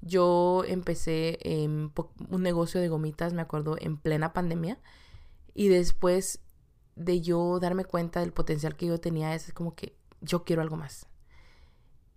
Yo 0.00 0.62
empecé 0.64 1.38
en 1.40 1.92
un 2.30 2.42
negocio 2.42 2.80
de 2.80 2.88
gomitas, 2.88 3.32
me 3.32 3.42
acuerdo, 3.42 3.76
en 3.80 3.96
plena 3.96 4.32
pandemia. 4.32 4.78
Y 5.54 5.68
después 5.68 6.45
de 6.96 7.20
yo 7.20 7.60
darme 7.60 7.84
cuenta 7.84 8.20
del 8.20 8.32
potencial 8.32 8.74
que 8.74 8.86
yo 8.86 8.98
tenía, 8.98 9.34
es 9.34 9.52
como 9.52 9.74
que 9.74 9.94
yo 10.20 10.44
quiero 10.44 10.62
algo 10.62 10.76
más. 10.76 11.06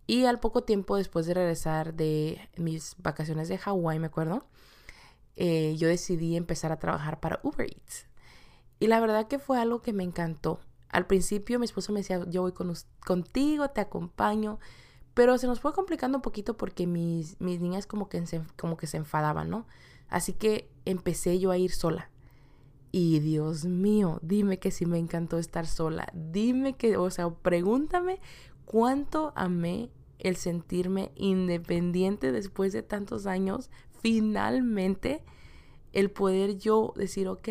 Y 0.07 0.25
al 0.25 0.39
poco 0.39 0.63
tiempo 0.63 0.95
después 0.95 1.27
de 1.27 1.35
regresar 1.35 1.93
de 1.93 2.49
mis 2.57 2.95
vacaciones 2.97 3.47
de 3.47 3.59
Hawái, 3.59 3.99
me 3.99 4.07
acuerdo, 4.07 4.47
eh, 5.35 5.75
yo 5.77 5.87
decidí 5.87 6.35
empezar 6.35 6.71
a 6.71 6.79
trabajar 6.79 7.19
para 7.19 7.39
Uber 7.43 7.67
Eats. 7.67 8.07
Y 8.79 8.87
la 8.87 8.99
verdad 8.99 9.27
que 9.27 9.37
fue 9.37 9.59
algo 9.59 9.81
que 9.81 9.93
me 9.93 10.03
encantó. 10.03 10.61
Al 10.89 11.05
principio 11.05 11.59
mi 11.59 11.65
esposo 11.65 11.93
me 11.93 11.99
decía, 11.99 12.25
yo 12.27 12.41
voy 12.41 12.53
con, 12.53 12.73
contigo, 13.05 13.69
te 13.69 13.81
acompaño. 13.81 14.59
Pero 15.13 15.37
se 15.37 15.47
nos 15.47 15.59
fue 15.59 15.73
complicando 15.73 16.17
un 16.17 16.21
poquito 16.21 16.57
porque 16.57 16.87
mis, 16.87 17.39
mis 17.39 17.59
niñas 17.59 17.85
como 17.85 18.09
que, 18.09 18.23
como 18.57 18.77
que 18.77 18.87
se 18.87 18.97
enfadaban, 18.97 19.49
¿no? 19.49 19.67
Así 20.07 20.33
que 20.33 20.71
empecé 20.85 21.39
yo 21.39 21.51
a 21.51 21.57
ir 21.57 21.71
sola. 21.71 22.09
Y 22.91 23.19
Dios 23.19 23.65
mío, 23.65 24.19
dime 24.21 24.57
que 24.57 24.71
sí 24.71 24.85
me 24.85 24.97
encantó 24.97 25.37
estar 25.37 25.67
sola. 25.67 26.11
Dime 26.13 26.73
que, 26.73 26.97
o 26.97 27.09
sea, 27.11 27.29
pregúntame 27.29 28.19
cuánto 28.65 29.31
amé 29.35 29.91
el 30.17 30.35
sentirme 30.35 31.11
independiente 31.15 32.31
después 32.31 32.73
de 32.73 32.81
tantos 32.81 33.25
años. 33.27 33.69
Finalmente, 34.01 35.23
el 35.93 36.09
poder 36.09 36.57
yo 36.57 36.93
decir, 36.95 37.27
ok, 37.27 37.47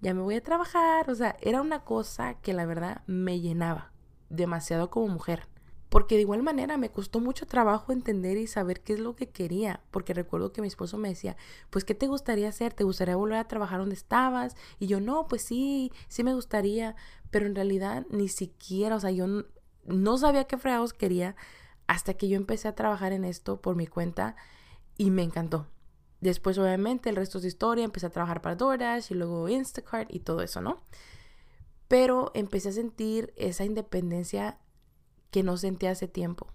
ya 0.00 0.14
me 0.14 0.22
voy 0.22 0.36
a 0.36 0.42
trabajar. 0.42 1.10
O 1.10 1.14
sea, 1.14 1.36
era 1.40 1.60
una 1.60 1.84
cosa 1.84 2.34
que 2.34 2.52
la 2.52 2.66
verdad 2.66 3.02
me 3.06 3.40
llenaba 3.40 3.92
demasiado 4.30 4.90
como 4.90 5.08
mujer. 5.08 5.48
Porque 5.92 6.14
de 6.14 6.22
igual 6.22 6.42
manera 6.42 6.78
me 6.78 6.90
costó 6.90 7.20
mucho 7.20 7.44
trabajo 7.46 7.92
entender 7.92 8.38
y 8.38 8.46
saber 8.46 8.80
qué 8.80 8.94
es 8.94 8.98
lo 8.98 9.14
que 9.14 9.28
quería. 9.28 9.82
Porque 9.90 10.14
recuerdo 10.14 10.50
que 10.50 10.62
mi 10.62 10.68
esposo 10.68 10.96
me 10.96 11.10
decía, 11.10 11.36
pues, 11.68 11.84
¿qué 11.84 11.94
te 11.94 12.06
gustaría 12.06 12.48
hacer? 12.48 12.72
¿Te 12.72 12.82
gustaría 12.82 13.14
volver 13.14 13.36
a 13.36 13.46
trabajar 13.46 13.78
donde 13.78 13.94
estabas? 13.94 14.56
Y 14.78 14.86
yo, 14.86 15.00
no, 15.00 15.28
pues 15.28 15.42
sí, 15.42 15.92
sí 16.08 16.24
me 16.24 16.32
gustaría. 16.32 16.96
Pero 17.30 17.44
en 17.44 17.54
realidad 17.54 18.06
ni 18.08 18.28
siquiera, 18.28 18.96
o 18.96 19.00
sea, 19.00 19.10
yo 19.10 19.26
no, 19.84 20.16
sabía 20.16 20.44
qué 20.44 20.56
fregados 20.56 20.94
quería 20.94 21.36
hasta 21.86 22.14
que 22.14 22.26
yo 22.26 22.38
empecé 22.38 22.68
a 22.68 22.74
trabajar 22.74 23.12
en 23.12 23.26
esto 23.26 23.60
por 23.60 23.76
mi 23.76 23.86
cuenta 23.86 24.34
y 24.96 25.10
me 25.10 25.22
encantó. 25.22 25.66
Después, 26.22 26.56
obviamente, 26.56 27.10
el 27.10 27.16
resto 27.16 27.36
es 27.36 27.44
historia. 27.44 27.84
Empecé 27.84 28.06
a 28.06 28.10
trabajar 28.10 28.40
para 28.40 28.56
DoorDash 28.56 29.12
y 29.12 29.14
luego 29.14 29.46
Instacart 29.46 30.10
y 30.10 30.20
todo 30.20 30.40
eso, 30.40 30.62
¿no? 30.62 30.80
Pero 31.86 32.30
empecé 32.32 32.70
a 32.70 32.72
sentir 32.72 33.34
esa 33.36 33.66
independencia 33.66 34.58
que 35.32 35.42
no 35.42 35.56
sentía 35.56 35.90
hace 35.92 36.06
tiempo. 36.08 36.46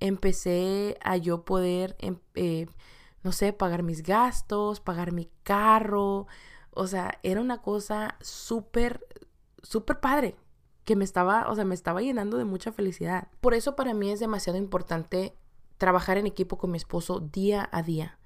Empecé 0.00 0.98
a 1.02 1.16
yo 1.16 1.44
poder, 1.46 1.96
em, 2.00 2.18
eh, 2.34 2.66
no 3.22 3.32
sé, 3.32 3.52
pagar 3.54 3.82
mis 3.82 4.02
gastos, 4.02 4.80
pagar 4.80 5.12
mi 5.12 5.30
carro. 5.42 6.26
O 6.72 6.86
sea, 6.86 7.18
era 7.22 7.40
una 7.40 7.62
cosa 7.62 8.16
súper, 8.20 9.06
súper 9.62 10.00
padre 10.00 10.36
que 10.84 10.96
me 10.96 11.04
estaba, 11.04 11.48
o 11.48 11.54
sea, 11.54 11.64
me 11.64 11.74
estaba 11.74 12.02
llenando 12.02 12.36
de 12.38 12.44
mucha 12.44 12.72
felicidad. 12.72 13.28
Por 13.40 13.54
eso 13.54 13.74
para 13.76 13.94
mí 13.94 14.10
es 14.10 14.20
demasiado 14.20 14.58
importante 14.58 15.34
trabajar 15.78 16.18
en 16.18 16.26
equipo 16.26 16.58
con 16.58 16.70
mi 16.70 16.76
esposo 16.78 17.20
día 17.20 17.68
a 17.72 17.82
día. 17.82 18.18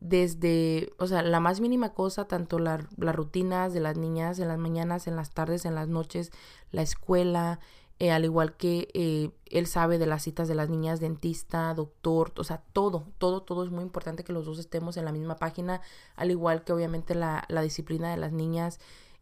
desde, 0.00 0.92
o 0.98 1.08
sea, 1.08 1.22
la 1.22 1.40
más 1.40 1.60
mínima 1.60 1.92
cosa, 1.92 2.28
tanto 2.28 2.60
las 2.60 2.86
rutinas 3.16 3.72
de 3.72 3.80
las 3.80 3.96
niñas 3.98 4.38
en 4.38 4.46
las 4.48 4.58
mañanas, 4.58 5.08
en 5.08 5.16
las 5.16 5.32
tardes, 5.32 5.64
en 5.64 5.74
las 5.74 5.88
noches, 5.88 6.30
la 6.70 6.82
escuela, 6.82 7.58
eh, 7.98 8.12
al 8.12 8.24
igual 8.24 8.56
que 8.56 8.88
eh, 8.94 9.30
él 9.46 9.66
sabe 9.66 9.98
de 9.98 10.06
las 10.06 10.22
citas 10.22 10.46
de 10.46 10.54
las 10.54 10.68
niñas, 10.68 11.00
dentista, 11.00 11.74
doctor, 11.74 12.32
o 12.36 12.44
sea, 12.44 12.62
todo, 12.72 13.06
todo, 13.18 13.42
todo 13.42 13.64
es 13.64 13.70
muy 13.70 13.82
importante 13.82 14.22
que 14.24 14.32
los 14.32 14.46
dos 14.46 14.58
estemos 14.58 14.96
en 14.96 15.04
la 15.04 15.12
misma 15.12 15.36
página, 15.36 15.80
al 16.16 16.30
igual 16.30 16.62
que 16.62 16.72
obviamente 16.72 17.14
la, 17.14 17.44
la 17.48 17.62
disciplina 17.62 18.10
de 18.10 18.16
las 18.16 18.32
niñas, 18.32 18.78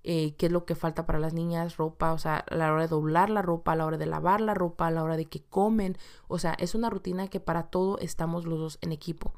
eh, 0.08 0.34
qué 0.36 0.46
es 0.46 0.52
lo 0.52 0.64
que 0.64 0.74
falta 0.74 1.06
para 1.06 1.18
las 1.18 1.34
niñas, 1.34 1.78
ropa, 1.78 2.12
o 2.12 2.18
sea, 2.18 2.36
a 2.36 2.54
la 2.54 2.72
hora 2.72 2.82
de 2.82 2.88
doblar 2.88 3.30
la 3.30 3.42
ropa, 3.42 3.72
a 3.72 3.76
la 3.76 3.86
hora 3.86 3.98
de 3.98 4.06
lavar 4.06 4.40
la 4.40 4.54
ropa, 4.54 4.86
a 4.86 4.90
la 4.90 5.02
hora 5.02 5.16
de 5.16 5.24
que 5.26 5.42
comen, 5.42 5.96
o 6.28 6.38
sea, 6.38 6.54
es 6.58 6.74
una 6.74 6.90
rutina 6.90 7.28
que 7.28 7.40
para 7.40 7.64
todo 7.64 7.98
estamos 7.98 8.46
los 8.46 8.58
dos 8.58 8.78
en 8.82 8.92
equipo. 8.92 9.34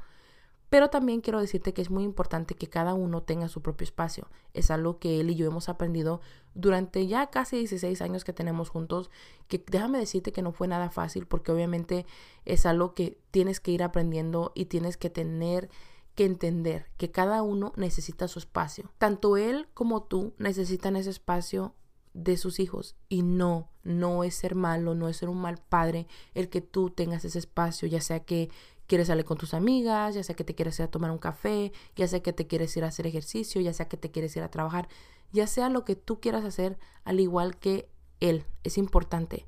Pero 0.68 0.90
también 0.90 1.20
quiero 1.20 1.40
decirte 1.40 1.72
que 1.72 1.80
es 1.80 1.90
muy 1.90 2.04
importante 2.04 2.54
que 2.54 2.68
cada 2.68 2.94
uno 2.94 3.22
tenga 3.22 3.48
su 3.48 3.62
propio 3.62 3.84
espacio. 3.84 4.28
Es 4.52 4.70
algo 4.70 4.98
que 4.98 5.20
él 5.20 5.30
y 5.30 5.34
yo 5.34 5.46
hemos 5.46 5.68
aprendido 5.68 6.20
durante 6.54 7.06
ya 7.06 7.30
casi 7.30 7.56
16 7.56 8.02
años 8.02 8.24
que 8.24 8.32
tenemos 8.32 8.68
juntos, 8.68 9.10
que 9.48 9.64
déjame 9.66 9.98
decirte 9.98 10.32
que 10.32 10.42
no 10.42 10.52
fue 10.52 10.68
nada 10.68 10.90
fácil 10.90 11.26
porque 11.26 11.52
obviamente 11.52 12.04
es 12.44 12.66
algo 12.66 12.94
que 12.94 13.18
tienes 13.30 13.60
que 13.60 13.70
ir 13.70 13.82
aprendiendo 13.82 14.52
y 14.54 14.66
tienes 14.66 14.96
que 14.96 15.10
tener 15.10 15.70
que 16.14 16.24
entender 16.24 16.90
que 16.96 17.12
cada 17.12 17.42
uno 17.42 17.72
necesita 17.76 18.26
su 18.26 18.40
espacio. 18.40 18.90
Tanto 18.98 19.36
él 19.36 19.68
como 19.72 20.02
tú 20.02 20.34
necesitan 20.38 20.96
ese 20.96 21.10
espacio 21.10 21.74
de 22.12 22.36
sus 22.36 22.58
hijos 22.58 22.96
y 23.08 23.22
no, 23.22 23.70
no 23.84 24.24
es 24.24 24.34
ser 24.34 24.56
malo, 24.56 24.96
no 24.96 25.08
es 25.08 25.18
ser 25.18 25.28
un 25.28 25.40
mal 25.40 25.58
padre 25.58 26.08
el 26.34 26.48
que 26.48 26.60
tú 26.60 26.90
tengas 26.90 27.24
ese 27.24 27.38
espacio, 27.38 27.86
ya 27.86 28.00
sea 28.00 28.24
que 28.24 28.50
quieres 28.88 29.06
salir 29.06 29.24
con 29.24 29.38
tus 29.38 29.54
amigas, 29.54 30.16
ya 30.16 30.24
sea 30.24 30.34
que 30.34 30.42
te 30.42 30.56
quieres 30.56 30.78
ir 30.80 30.86
a 30.86 30.90
tomar 30.90 31.12
un 31.12 31.18
café, 31.18 31.72
ya 31.94 32.08
sea 32.08 32.20
que 32.20 32.32
te 32.32 32.48
quieres 32.48 32.76
ir 32.76 32.84
a 32.84 32.88
hacer 32.88 33.06
ejercicio, 33.06 33.60
ya 33.60 33.72
sea 33.72 33.86
que 33.86 33.96
te 33.96 34.10
quieres 34.10 34.34
ir 34.36 34.42
a 34.42 34.50
trabajar, 34.50 34.88
ya 35.30 35.46
sea 35.46 35.68
lo 35.68 35.84
que 35.84 35.94
tú 35.94 36.20
quieras 36.20 36.44
hacer, 36.44 36.78
al 37.04 37.20
igual 37.20 37.56
que 37.58 37.88
él. 38.18 38.44
Es 38.64 38.78
importante. 38.78 39.46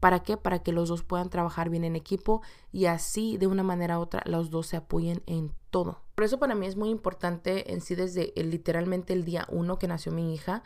¿Para 0.00 0.22
qué? 0.22 0.36
Para 0.36 0.62
que 0.62 0.70
los 0.70 0.90
dos 0.90 1.02
puedan 1.02 1.30
trabajar 1.30 1.70
bien 1.70 1.82
en 1.82 1.96
equipo 1.96 2.42
y 2.72 2.84
así 2.84 3.38
de 3.38 3.46
una 3.46 3.62
manera 3.62 3.98
u 3.98 4.02
otra 4.02 4.22
los 4.26 4.50
dos 4.50 4.66
se 4.66 4.76
apoyen 4.76 5.22
en 5.26 5.52
todo. 5.70 6.02
Por 6.14 6.24
eso 6.24 6.38
para 6.38 6.54
mí 6.54 6.66
es 6.66 6.76
muy 6.76 6.90
importante 6.90 7.72
en 7.72 7.80
sí 7.80 7.94
desde 7.94 8.34
literalmente 8.36 9.14
el 9.14 9.24
día 9.24 9.46
uno 9.50 9.78
que 9.78 9.88
nació 9.88 10.12
mi 10.12 10.34
hija, 10.34 10.62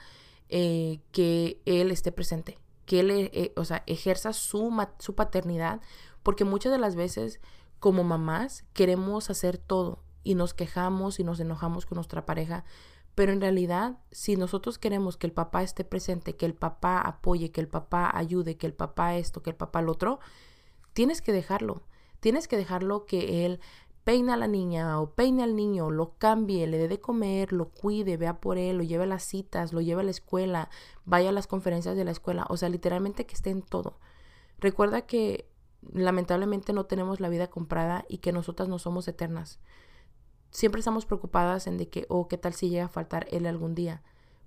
eh, 0.49 0.99
que 1.13 1.63
él 1.67 1.93
esté 1.93 2.11
presente, 2.11 2.59
que 2.85 2.99
él, 2.99 3.11
eh, 3.13 3.53
o 3.55 3.65
sea, 3.65 3.85
ejerza 3.87 4.33
su, 4.33 4.75
su 4.99 5.15
paternidad, 5.15 5.81
porque 6.25 6.45
muchas 6.45 6.73
de 6.73 6.79
las 6.79 6.97
veces 6.97 7.39
como 7.79 8.05
mamás 8.05 8.65
queremos 8.73 9.31
hacer 9.31 9.59
todo 9.59 10.03
y 10.23 10.35
nos 10.35 10.55
quejamos 10.55 11.21
y 11.21 11.25
nos 11.25 11.41
enojamos 11.41 11.87
con 11.87 11.97
nuestra 11.97 12.27
pareja, 12.27 12.65
pero 13.15 13.33
en 13.33 13.41
realidad 13.41 13.99
si 14.11 14.37
nosotros 14.37 14.79
queremos 14.79 15.17
que 15.17 15.27
el 15.27 15.33
papá 15.33 15.63
esté 15.63 15.85
presente, 15.85 16.37
que 16.37 16.47
el 16.47 16.55
papá 16.55 17.01
apoye, 17.01 17.51
que 17.51 17.61
el 17.61 17.69
papá 17.69 18.11
ayude, 18.15 18.57
que 18.57 18.67
el 18.67 18.75
papá 18.75 19.17
esto, 19.17 19.43
que 19.43 19.51
el 19.51 19.57
papá 19.57 19.83
lo 19.83 19.93
otro, 19.93 20.21
tienes 20.93 21.23
que 21.23 21.33
dejarlo. 21.33 21.83
Tienes 22.21 22.49
que 22.49 22.57
dejarlo 22.57 23.07
que 23.07 23.47
él 23.47 23.61
peina 24.05 24.35
a 24.35 24.37
la 24.37 24.49
niña 24.49 25.01
o 25.01 25.15
peine 25.15 25.43
al 25.43 25.55
niño, 25.55 25.91
lo 25.91 26.15
cambie, 26.17 26.67
le 26.67 26.79
dé 26.79 26.89
de 26.89 27.01
comer, 27.01 27.53
lo 27.53 27.69
cuide, 27.69 28.17
vea 28.17 28.41
por 28.41 28.57
él, 28.57 28.79
lo 28.79 28.83
lleve 28.83 29.05
a 29.05 29.07
las 29.07 29.23
citas, 29.23 29.73
lo 29.73 29.81
lleve 29.81 30.01
a 30.01 30.05
la 30.05 30.11
escuela, 30.11 30.71
vaya 31.05 31.29
a 31.29 31.33
las 31.33 31.47
conferencias 31.47 31.95
de 31.95 32.05
la 32.05 32.11
escuela, 32.11 32.47
o 32.49 32.57
sea, 32.57 32.69
literalmente 32.71 33.27
que 33.27 33.35
esté 33.35 33.51
en 33.51 33.63
todo. 33.63 33.99
Recuerda 34.59 35.03
que 35.03 35.49
lamentablemente 35.93 36.73
no 36.73 36.87
tenemos 36.87 37.21
la 37.21 37.29
vida 37.29 37.49
comprada 37.49 38.05
y 38.09 38.19
que 38.19 38.33
nosotras 38.33 38.69
no 38.69 38.79
somos 38.79 39.09
eternas. 39.09 39.61
Siempre 40.51 40.81
estamos 40.81 41.07
preocupadas 41.07 41.67
en 41.67 41.77
de 41.77 41.89
que, 41.89 42.07
oh, 42.09 42.29
¿qué 42.29 42.39
tal 42.39 42.55
si 42.55 42.69
llega 42.69 42.87
a 42.87 42.89
faltar 42.89 43.27
él 43.31 43.47
algún 43.47 43.75
día? 43.75 44.03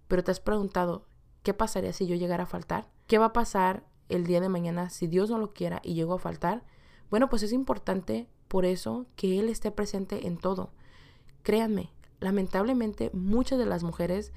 Pero 0.08 0.24
te 0.24 0.32
has 0.32 0.40
preguntado, 0.40 1.06
¿qué 1.44 1.54
pasaría 1.54 1.94
si 1.94 2.08
yo 2.08 2.16
llegara 2.16 2.44
a 2.44 2.48
faltar? 2.48 2.90
¿Qué 3.08 3.18
va 3.18 3.28
a 3.28 3.34
pasar 3.34 3.86
el 4.10 4.26
día 4.26 4.42
de 4.42 4.50
mañana 4.50 4.90
si 4.90 5.08
Dios 5.08 5.30
no 5.30 5.38
lo 5.38 5.54
quiera 5.54 5.80
y 5.84 5.94
llego 5.94 6.16
a 6.16 6.20
faltar? 6.20 6.64
Bueno, 7.10 7.30
pues 7.30 7.44
es 7.44 7.54
importante 7.54 8.28
por 8.48 8.66
eso 8.66 9.06
que 9.16 9.40
Él 9.40 9.48
esté 9.48 9.72
presente 9.72 10.28
en 10.28 10.38
todo. 10.38 10.72
Créanme, 11.44 11.92
lamentablemente 12.20 13.10
muchas 13.14 13.60
de 13.60 13.66
las 13.66 13.84
mujeres 13.84 14.34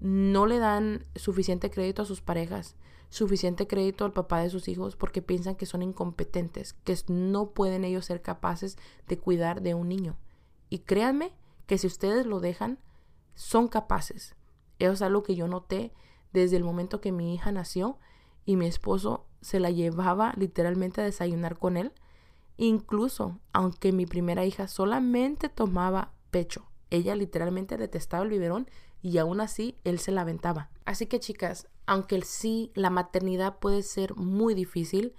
no 0.00 0.46
le 0.46 0.58
dan 0.58 1.04
suficiente 1.16 1.70
crédito 1.70 2.02
a 2.02 2.06
sus 2.06 2.20
parejas 2.20 2.76
suficiente 3.10 3.66
crédito 3.66 4.04
al 4.04 4.12
papá 4.12 4.40
de 4.40 4.50
sus 4.50 4.68
hijos 4.68 4.96
porque 4.96 5.22
piensan 5.22 5.56
que 5.56 5.66
son 5.66 5.82
incompetentes, 5.82 6.74
que 6.84 6.96
no 7.08 7.50
pueden 7.50 7.84
ellos 7.84 8.04
ser 8.04 8.22
capaces 8.22 8.76
de 9.06 9.18
cuidar 9.18 9.62
de 9.62 9.74
un 9.74 9.88
niño. 9.88 10.16
Y 10.68 10.80
créanme 10.80 11.32
que 11.66 11.78
si 11.78 11.86
ustedes 11.86 12.26
lo 12.26 12.40
dejan, 12.40 12.78
son 13.34 13.68
capaces. 13.68 14.34
Eso 14.78 14.92
es 14.92 15.02
algo 15.02 15.22
que 15.22 15.34
yo 15.34 15.48
noté 15.48 15.92
desde 16.32 16.56
el 16.56 16.64
momento 16.64 17.00
que 17.00 17.12
mi 17.12 17.34
hija 17.34 17.52
nació 17.52 17.98
y 18.44 18.56
mi 18.56 18.66
esposo 18.66 19.26
se 19.40 19.60
la 19.60 19.70
llevaba 19.70 20.34
literalmente 20.36 21.00
a 21.00 21.04
desayunar 21.04 21.58
con 21.58 21.76
él. 21.76 21.92
Incluso, 22.56 23.38
aunque 23.52 23.92
mi 23.92 24.06
primera 24.06 24.44
hija 24.44 24.68
solamente 24.68 25.48
tomaba 25.48 26.12
pecho, 26.30 26.66
ella 26.90 27.14
literalmente 27.14 27.76
detestaba 27.76 28.24
el 28.24 28.30
biberón 28.30 28.68
y 29.00 29.18
aún 29.18 29.40
así 29.40 29.78
él 29.84 29.98
se 29.98 30.12
la 30.12 30.22
aventaba. 30.22 30.70
Así 30.84 31.06
que 31.06 31.20
chicas, 31.20 31.68
aunque 31.88 32.20
sí 32.20 32.70
la 32.74 32.90
maternidad 32.90 33.58
puede 33.58 33.82
ser 33.82 34.14
muy 34.14 34.54
difícil, 34.54 35.14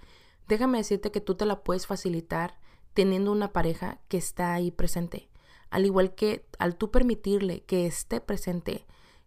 déjame 0.46 0.78
decirte 0.78 1.10
que 1.10 1.20
tú 1.20 1.34
te 1.34 1.44
la 1.44 1.64
puedes 1.64 1.88
facilitar 1.88 2.60
teniendo 2.94 3.32
una 3.32 3.52
pareja 3.52 4.00
que 4.06 4.16
está 4.16 4.54
ahí 4.54 4.70
presente. 4.70 5.28
Al 5.70 5.84
igual 5.84 6.14
que 6.14 6.46
al 6.60 6.76
tú 6.76 6.92
permitirle 6.92 7.64
que 7.64 7.86
esté 7.86 8.20
presente 8.20 8.86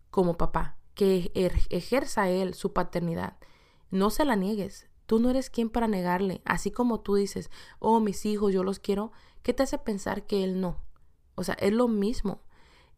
como 0.10 0.38
papá, 0.38 0.78
que 0.96 1.32
ejerza 1.70 2.30
él 2.30 2.54
su 2.54 2.72
paternidad, 2.72 3.38
no 3.92 4.10
se 4.10 4.24
la 4.24 4.38
niegues. 4.38 4.88
Tú 5.06 5.20
no 5.20 5.30
eres 5.30 5.50
quien 5.50 5.70
para 5.70 5.90
negarle. 5.90 6.42
Así 6.46 6.72
como 6.72 7.02
tú 7.02 7.16
dices, 7.16 7.52
oh, 7.80 8.00
mis 8.00 8.26
hijos, 8.26 8.54
yo 8.54 8.64
los 8.64 8.80
quiero, 8.80 9.12
¿qué 9.42 9.54
te 9.54 9.64
hace 9.64 9.78
pensar 9.78 10.26
que 10.26 10.46
él 10.46 10.62
no? 10.62 10.78
O 11.36 11.44
sea, 11.44 11.56
es 11.56 11.74
lo 11.74 11.90
mismo. 11.90 12.42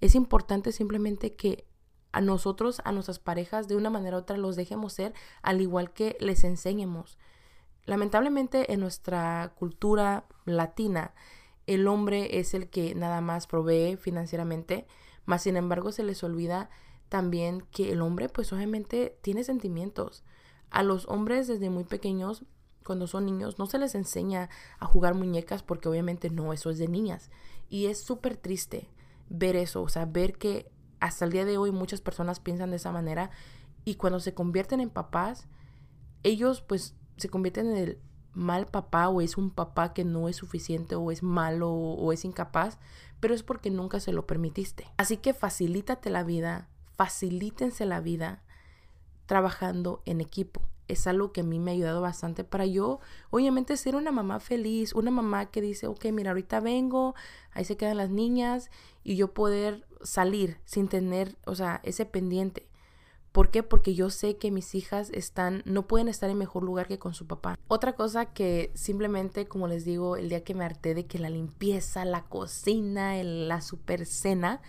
Es 0.01 0.13
importante 0.13 0.71
simplemente 0.71 1.35
que 1.35 1.65
a 2.15 2.21
nosotros, 2.21 2.81
a 2.85 2.93
nuestras 2.93 3.19
parejas, 3.19 3.67
de 3.67 3.75
una 3.75 3.89
manera 3.89 4.15
u 4.15 4.19
otra 4.21 4.37
los 4.37 4.55
dejemos 4.55 4.93
ser, 4.93 5.13
al 5.41 5.59
igual 5.59 5.91
que 5.91 6.15
les 6.21 6.45
enseñemos. 6.45 7.17
Lamentablemente 7.83 8.71
en 8.71 8.79
nuestra 8.79 9.53
cultura 9.57 10.23
latina, 10.45 11.13
el 11.67 11.89
hombre 11.89 12.39
es 12.39 12.53
el 12.53 12.69
que 12.69 12.95
nada 12.95 13.19
más 13.19 13.47
provee 13.47 13.97
financieramente, 13.97 14.87
más 15.25 15.43
sin 15.43 15.57
embargo 15.57 15.91
se 15.91 16.03
les 16.03 16.23
olvida 16.23 16.69
también 17.09 17.65
que 17.69 17.91
el 17.91 18.01
hombre 18.01 18.29
pues 18.29 18.53
obviamente 18.53 19.17
tiene 19.21 19.43
sentimientos. 19.43 20.23
A 20.69 20.83
los 20.83 21.09
hombres 21.09 21.47
desde 21.47 21.69
muy 21.69 21.83
pequeños, 21.83 22.45
cuando 22.85 23.07
son 23.07 23.25
niños, 23.25 23.59
no 23.59 23.65
se 23.65 23.77
les 23.77 23.93
enseña 23.93 24.49
a 24.79 24.85
jugar 24.85 25.15
muñecas 25.15 25.63
porque 25.63 25.89
obviamente 25.89 26.29
no, 26.29 26.53
eso 26.53 26.69
es 26.69 26.77
de 26.77 26.87
niñas. 26.87 27.29
Y 27.67 27.87
es 27.87 27.99
súper 27.99 28.37
triste 28.37 28.89
ver 29.27 29.57
eso, 29.57 29.81
o 29.81 29.89
sea, 29.89 30.05
ver 30.05 30.37
que 30.37 30.71
hasta 30.99 31.25
el 31.25 31.31
día 31.31 31.45
de 31.45 31.57
hoy 31.57 31.71
muchas 31.71 32.01
personas 32.01 32.39
piensan 32.39 32.71
de 32.71 32.77
esa 32.77 32.91
manera 32.91 33.31
y 33.83 33.95
cuando 33.95 34.19
se 34.19 34.33
convierten 34.33 34.79
en 34.81 34.89
papás, 34.89 35.47
ellos 36.23 36.61
pues 36.61 36.95
se 37.17 37.29
convierten 37.29 37.67
en 37.67 37.77
el 37.77 37.99
mal 38.33 38.67
papá 38.67 39.07
o 39.09 39.21
es 39.21 39.37
un 39.37 39.49
papá 39.49 39.93
que 39.93 40.03
no 40.03 40.27
es 40.27 40.35
suficiente 40.35 40.95
o 40.95 41.11
es 41.11 41.23
malo 41.23 41.71
o, 41.71 42.11
es 42.11 42.25
incapaz, 42.25 42.77
pero 43.19 43.33
es 43.33 43.43
porque 43.43 43.71
nunca 43.71 43.99
se 43.99 44.11
lo 44.11 44.27
permitiste. 44.27 44.91
Así 44.97 45.17
que 45.17 45.33
facilítate 45.33 46.09
la 46.09 46.23
vida, 46.23 46.67
facilítense 46.95 47.85
la 47.85 48.01
vida 48.01 48.43
trabajando 49.25 50.01
en 50.05 50.21
equipo. 50.21 50.61
Es 50.87 51.07
algo 51.07 51.31
que 51.31 51.41
a 51.41 51.43
mí 51.43 51.59
me 51.59 51.71
ha 51.71 51.73
ayudado 51.73 52.01
bastante 52.01 52.43
para 52.43 52.65
yo, 52.65 52.99
obviamente, 53.29 53.77
ser 53.77 53.95
una 53.95 54.11
mamá 54.11 54.39
feliz, 54.39 54.93
una 54.93 55.11
mamá 55.11 55.47
que 55.47 55.61
dice, 55.61 55.87
ok, 55.87 56.05
mira, 56.11 56.31
ahorita 56.31 56.59
vengo, 56.59 57.15
ahí 57.51 57.65
se 57.65 57.77
quedan 57.77 57.97
las 57.97 58.09
niñas 58.09 58.69
y 59.03 59.15
yo 59.15 59.33
poder 59.33 59.85
salir 60.01 60.59
sin 60.65 60.87
tener, 60.87 61.37
o 61.45 61.55
sea, 61.55 61.81
ese 61.83 62.05
pendiente. 62.05 62.67
¿Por 63.35 63.51
qué? 63.51 63.63
Porque 63.63 63.95
yo 63.95 64.09
sé 64.11 64.37
que 64.37 64.49
mis 64.49 64.73
hijas 64.75 65.09
están, 65.09 65.61
no 65.65 65.87
pueden 65.87 66.07
estar 66.07 66.29
en 66.29 66.37
mejor 66.37 66.63
lugar 66.63 66.87
que 66.87 66.99
con 66.99 67.13
su 67.13 67.27
papá. 67.27 67.59
Otra 67.67 67.93
cosa 67.93 68.27
que 68.27 68.71
simplemente, 68.75 69.45
como 69.45 69.67
les 69.67 69.83
digo, 69.83 70.15
el 70.15 70.29
día 70.29 70.45
que 70.45 70.55
me 70.55 70.63
harté 70.63 70.93
de 70.93 71.05
que 71.05 71.19
la 71.19 71.29
limpieza, 71.29 72.05
la 72.05 72.23
cocina, 72.23 73.21
la 73.21 73.59
super 73.59 74.05
cena, 74.05 74.61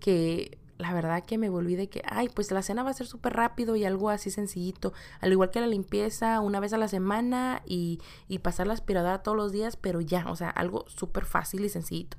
que 0.00 0.58
la 0.80 0.92
verdad 0.94 1.24
que 1.24 1.38
me 1.38 1.50
volví 1.50 1.76
de 1.76 1.88
que, 1.88 2.02
ay, 2.06 2.28
pues 2.28 2.50
la 2.50 2.62
cena 2.62 2.82
va 2.82 2.90
a 2.90 2.94
ser 2.94 3.06
súper 3.06 3.34
rápido 3.34 3.76
y 3.76 3.84
algo 3.84 4.08
así 4.10 4.30
sencillito. 4.30 4.92
Al 5.20 5.32
igual 5.32 5.50
que 5.50 5.60
la 5.60 5.66
limpieza 5.66 6.40
una 6.40 6.58
vez 6.58 6.72
a 6.72 6.78
la 6.78 6.88
semana 6.88 7.62
y, 7.66 8.00
y 8.28 8.38
pasar 8.38 8.66
la 8.66 8.72
aspiradora 8.72 9.22
todos 9.22 9.36
los 9.36 9.52
días, 9.52 9.76
pero 9.76 10.00
ya, 10.00 10.30
o 10.30 10.36
sea, 10.36 10.48
algo 10.50 10.86
súper 10.88 11.26
fácil 11.26 11.64
y 11.64 11.68
sencillito. 11.68 12.16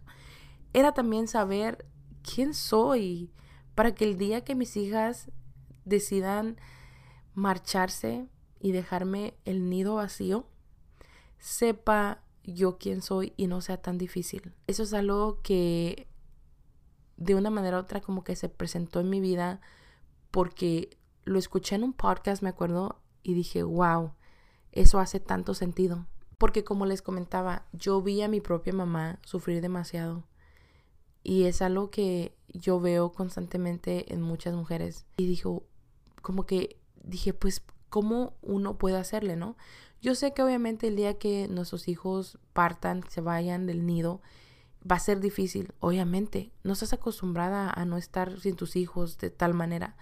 Era 0.73 0.93
también 0.93 1.27
saber 1.27 1.85
quién 2.21 2.53
soy 2.53 3.31
para 3.73 3.95
que 3.95 4.05
el 4.05 4.17
día 4.17 4.43
que 4.43 4.55
mis 4.55 4.77
hijas 4.77 5.31
decidan 5.85 6.57
marcharse 7.33 8.27
y 8.59 8.71
dejarme 8.71 9.33
el 9.43 9.69
nido 9.69 9.95
vacío, 9.95 10.45
sepa 11.39 12.21
yo 12.43 12.77
quién 12.77 13.01
soy 13.01 13.33
y 13.37 13.47
no 13.47 13.61
sea 13.61 13.77
tan 13.77 13.97
difícil. 13.97 14.53
Eso 14.67 14.83
es 14.83 14.93
algo 14.93 15.41
que 15.41 16.07
de 17.17 17.35
una 17.35 17.49
manera 17.49 17.77
u 17.77 17.81
otra 17.81 18.01
como 18.01 18.23
que 18.23 18.35
se 18.35 18.49
presentó 18.49 18.99
en 18.99 19.09
mi 19.09 19.19
vida 19.19 19.61
porque 20.31 20.97
lo 21.23 21.37
escuché 21.37 21.75
en 21.75 21.83
un 21.83 21.93
podcast, 21.93 22.41
me 22.41 22.49
acuerdo, 22.49 22.99
y 23.23 23.33
dije, 23.33 23.63
wow, 23.63 24.13
eso 24.71 24.99
hace 24.99 25.19
tanto 25.19 25.53
sentido. 25.53 26.07
Porque 26.37 26.63
como 26.63 26.85
les 26.85 27.01
comentaba, 27.01 27.67
yo 27.71 28.01
vi 28.01 28.21
a 28.21 28.27
mi 28.27 28.41
propia 28.41 28.73
mamá 28.73 29.19
sufrir 29.23 29.61
demasiado. 29.61 30.23
Y 31.23 31.43
es 31.43 31.61
algo 31.61 31.91
que 31.91 32.35
yo 32.47 32.79
veo 32.79 33.11
constantemente 33.11 34.11
en 34.11 34.21
muchas 34.21 34.55
mujeres. 34.55 35.05
Y 35.17 35.27
dijo, 35.27 35.63
como 36.21 36.45
que 36.45 36.79
dije, 37.03 37.33
pues, 37.33 37.61
¿cómo 37.89 38.33
uno 38.41 38.77
puede 38.77 38.97
hacerle, 38.97 39.35
no? 39.35 39.55
Yo 40.01 40.15
sé 40.15 40.33
que 40.33 40.41
obviamente 40.41 40.87
el 40.87 40.95
día 40.95 41.19
que 41.19 41.47
nuestros 41.47 41.87
hijos 41.87 42.39
partan, 42.53 43.03
se 43.07 43.21
vayan 43.21 43.67
del 43.67 43.85
nido, 43.85 44.21
va 44.89 44.95
a 44.95 44.99
ser 44.99 45.19
difícil, 45.19 45.73
obviamente. 45.79 46.51
No 46.63 46.73
estás 46.73 46.93
acostumbrada 46.93 47.69
a 47.69 47.85
no 47.85 47.97
estar 47.97 48.39
sin 48.39 48.55
tus 48.55 48.75
hijos 48.75 49.17
de 49.17 49.29
tal 49.29 49.53
manera. 49.53 49.95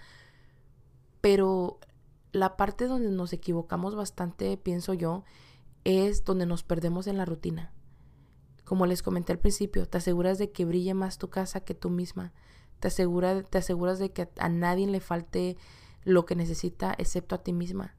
Pero 1.22 1.80
la 2.32 2.56
parte 2.56 2.86
donde 2.86 3.12
nos 3.12 3.34
equivocamos 3.34 3.96
bastante, 3.96 4.56
pienso 4.58 4.94
yo, 4.94 5.24
es 5.84 6.24
donde 6.24 6.46
nos 6.46 6.64
perdemos 6.64 7.08
en 7.08 7.18
la 7.18 7.26
rutina. 7.26 7.74
Como 8.64 8.86
les 8.86 9.02
comenté 9.02 9.34
al 9.34 9.40
principio, 9.40 9.88
te 9.88 9.98
aseguras 9.98 10.38
de 10.38 10.52
que 10.52 10.66
brille 10.66 10.94
más 10.94 11.18
tu 11.18 11.30
casa 11.30 11.62
que 11.62 11.74
tú 11.74 11.90
misma. 11.90 12.34
Te, 12.80 12.88
asegura, 12.88 13.42
te 13.44 13.58
aseguras 13.58 14.00
de 14.00 14.12
que 14.12 14.30
a 14.38 14.50
nadie 14.50 14.88
le 14.88 15.00
falte 15.00 15.58
lo 16.04 16.26
que 16.26 16.36
necesita 16.36 16.94
excepto 16.98 17.36
a 17.36 17.44
ti 17.44 17.52
misma. 17.52 17.96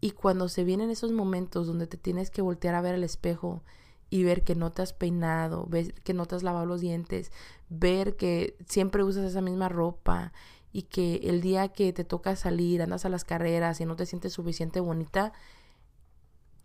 Y 0.00 0.12
cuando 0.12 0.48
se 0.48 0.64
vienen 0.64 0.90
esos 0.90 1.12
momentos 1.12 1.66
donde 1.66 1.86
te 1.86 1.96
tienes 1.96 2.30
que 2.30 2.42
voltear 2.42 2.74
a 2.74 2.80
ver 2.80 2.94
al 2.94 3.04
espejo 3.04 3.64
y 4.08 4.22
ver 4.22 4.44
que 4.44 4.54
no 4.54 4.72
te 4.72 4.82
has 4.82 4.92
peinado, 4.92 5.66
ver 5.66 5.94
que 5.94 6.14
no 6.14 6.26
te 6.26 6.36
has 6.36 6.42
lavado 6.42 6.66
los 6.66 6.80
dientes, 6.80 7.32
ver 7.68 8.16
que 8.16 8.56
siempre 8.68 9.02
usas 9.02 9.24
esa 9.24 9.40
misma 9.40 9.68
ropa 9.68 10.32
y 10.72 10.82
que 10.82 11.16
el 11.24 11.40
día 11.40 11.68
que 11.68 11.92
te 11.92 12.04
toca 12.04 12.36
salir, 12.36 12.82
andas 12.82 13.04
a 13.04 13.08
las 13.08 13.24
carreras 13.24 13.80
y 13.80 13.86
no 13.86 13.96
te 13.96 14.06
sientes 14.06 14.32
suficiente 14.32 14.80
bonita, 14.80 15.32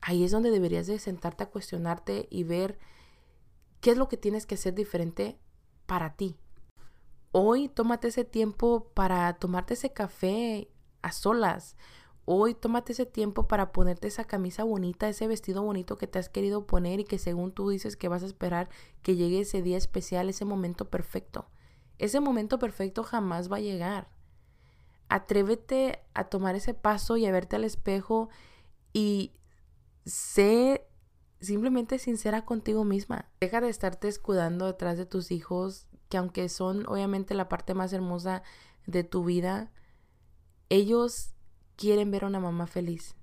ahí 0.01 0.23
es 0.23 0.31
donde 0.31 0.51
deberías 0.51 0.87
de 0.87 0.99
sentarte 0.99 1.43
a 1.43 1.49
cuestionarte 1.49 2.27
y 2.29 2.43
ver 2.43 2.77
qué 3.79 3.91
es 3.91 3.97
lo 3.97 4.07
que 4.07 4.17
tienes 4.17 4.45
que 4.45 4.55
hacer 4.55 4.75
diferente 4.75 5.39
para 5.85 6.15
ti. 6.15 6.37
Hoy 7.31 7.69
tómate 7.69 8.09
ese 8.09 8.25
tiempo 8.25 8.91
para 8.93 9.33
tomarte 9.33 9.73
ese 9.75 9.93
café 9.93 10.69
a 11.01 11.11
solas 11.11 11.77
Hoy 12.25 12.53
tómate 12.53 12.93
ese 12.93 13.05
tiempo 13.05 13.47
para 13.47 13.71
ponerte 13.71 14.07
esa 14.07 14.25
camisa 14.25 14.63
bonita, 14.63 15.09
ese 15.09 15.27
vestido 15.27 15.63
bonito 15.63 15.97
que 15.97 16.07
te 16.07 16.19
has 16.19 16.29
querido 16.29 16.67
poner 16.67 16.99
y 16.99 17.03
que 17.03 17.17
según 17.17 17.51
tú 17.51 17.69
dices 17.69 17.97
que 17.97 18.07
vas 18.07 18.23
a 18.23 18.27
esperar 18.27 18.69
que 19.01 19.15
llegue 19.15 19.41
ese 19.41 19.61
día 19.61 19.77
especial, 19.77 20.29
ese 20.29 20.45
momento 20.45 20.89
perfecto. 20.89 21.47
Ese 21.97 22.19
momento 22.19 22.59
perfecto 22.59 23.03
jamás 23.03 23.51
va 23.51 23.57
a 23.57 23.61
llegar. 23.61 24.09
Atrévete 25.09 26.03
a 26.13 26.25
tomar 26.25 26.55
ese 26.55 26.73
paso 26.73 27.17
y 27.17 27.25
a 27.25 27.31
verte 27.31 27.55
al 27.55 27.63
espejo 27.63 28.29
y 28.93 29.33
sé 30.05 30.87
simplemente 31.39 31.97
sincera 31.99 32.45
contigo 32.45 32.85
misma. 32.85 33.29
Deja 33.39 33.61
de 33.61 33.69
estarte 33.69 34.07
escudando 34.07 34.67
detrás 34.67 34.97
de 34.97 35.05
tus 35.05 35.31
hijos, 35.31 35.87
que 36.07 36.17
aunque 36.17 36.49
son 36.49 36.87
obviamente 36.87 37.33
la 37.33 37.49
parte 37.49 37.73
más 37.73 37.93
hermosa 37.93 38.43
de 38.85 39.03
tu 39.03 39.23
vida, 39.23 39.71
ellos 40.69 41.33
quieren 41.75 42.11
ver 42.11 42.23
a 42.23 42.27
una 42.27 42.39
mamá 42.39 42.67
feliz. 42.67 43.15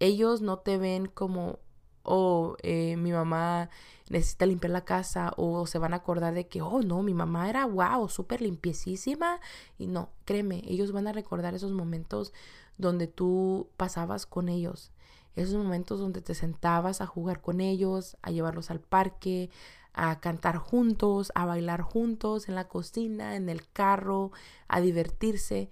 Ellos 0.00 0.40
no 0.42 0.58
te 0.58 0.78
ven 0.78 1.06
como, 1.06 1.58
oh, 2.02 2.56
eh, 2.62 2.96
mi 2.96 3.12
mamá 3.12 3.70
necesita 4.08 4.46
limpiar 4.46 4.72
la 4.72 4.84
casa 4.84 5.32
o 5.36 5.66
se 5.66 5.78
van 5.78 5.94
a 5.94 5.98
acordar 5.98 6.34
de 6.34 6.48
que, 6.48 6.62
oh, 6.62 6.82
no, 6.82 7.02
mi 7.02 7.14
mamá 7.14 7.48
era, 7.48 7.66
wow, 7.66 8.08
súper 8.08 8.42
limpiecísima. 8.42 9.40
Y 9.78 9.86
no, 9.86 10.10
créeme, 10.24 10.62
ellos 10.66 10.92
van 10.92 11.08
a 11.08 11.12
recordar 11.12 11.54
esos 11.54 11.72
momentos 11.72 12.32
donde 12.78 13.06
tú 13.06 13.70
pasabas 13.76 14.26
con 14.26 14.48
ellos. 14.48 14.92
Esos 15.34 15.54
momentos 15.54 15.98
donde 15.98 16.20
te 16.20 16.34
sentabas 16.34 17.00
a 17.00 17.06
jugar 17.06 17.40
con 17.40 17.60
ellos, 17.60 18.16
a 18.22 18.30
llevarlos 18.30 18.70
al 18.70 18.80
parque, 18.80 19.50
a 19.94 20.20
cantar 20.20 20.56
juntos, 20.56 21.32
a 21.34 21.46
bailar 21.46 21.82
juntos 21.82 22.48
en 22.48 22.54
la 22.54 22.68
cocina, 22.68 23.36
en 23.36 23.48
el 23.48 23.68
carro, 23.70 24.32
a 24.68 24.80
divertirse. 24.80 25.70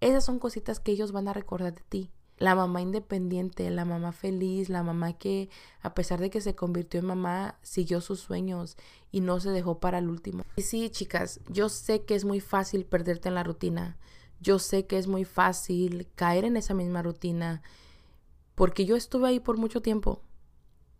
Esas 0.00 0.24
son 0.24 0.38
cositas 0.38 0.80
que 0.80 0.92
ellos 0.92 1.12
van 1.12 1.28
a 1.28 1.32
recordar 1.32 1.74
de 1.74 1.82
ti. 1.88 2.10
La 2.38 2.54
mamá 2.54 2.80
independiente, 2.80 3.68
la 3.68 3.84
mamá 3.84 4.12
feliz, 4.12 4.70
la 4.70 4.82
mamá 4.82 5.12
que 5.12 5.50
a 5.82 5.92
pesar 5.94 6.20
de 6.20 6.30
que 6.30 6.40
se 6.40 6.54
convirtió 6.54 7.00
en 7.00 7.06
mamá, 7.06 7.58
siguió 7.62 8.00
sus 8.00 8.20
sueños 8.20 8.78
y 9.12 9.20
no 9.20 9.40
se 9.40 9.50
dejó 9.50 9.78
para 9.78 9.98
el 9.98 10.08
último. 10.08 10.44
Y 10.56 10.62
sí, 10.62 10.88
chicas, 10.88 11.40
yo 11.48 11.68
sé 11.68 12.04
que 12.04 12.14
es 12.14 12.24
muy 12.24 12.40
fácil 12.40 12.86
perderte 12.86 13.28
en 13.28 13.34
la 13.34 13.44
rutina. 13.44 13.98
Yo 14.40 14.58
sé 14.58 14.86
que 14.86 14.96
es 14.96 15.06
muy 15.06 15.26
fácil 15.26 16.08
caer 16.14 16.46
en 16.46 16.56
esa 16.56 16.72
misma 16.72 17.02
rutina 17.02 17.62
porque 18.60 18.84
yo 18.84 18.94
estuve 18.94 19.28
ahí 19.28 19.40
por 19.40 19.56
mucho 19.56 19.80
tiempo. 19.80 20.22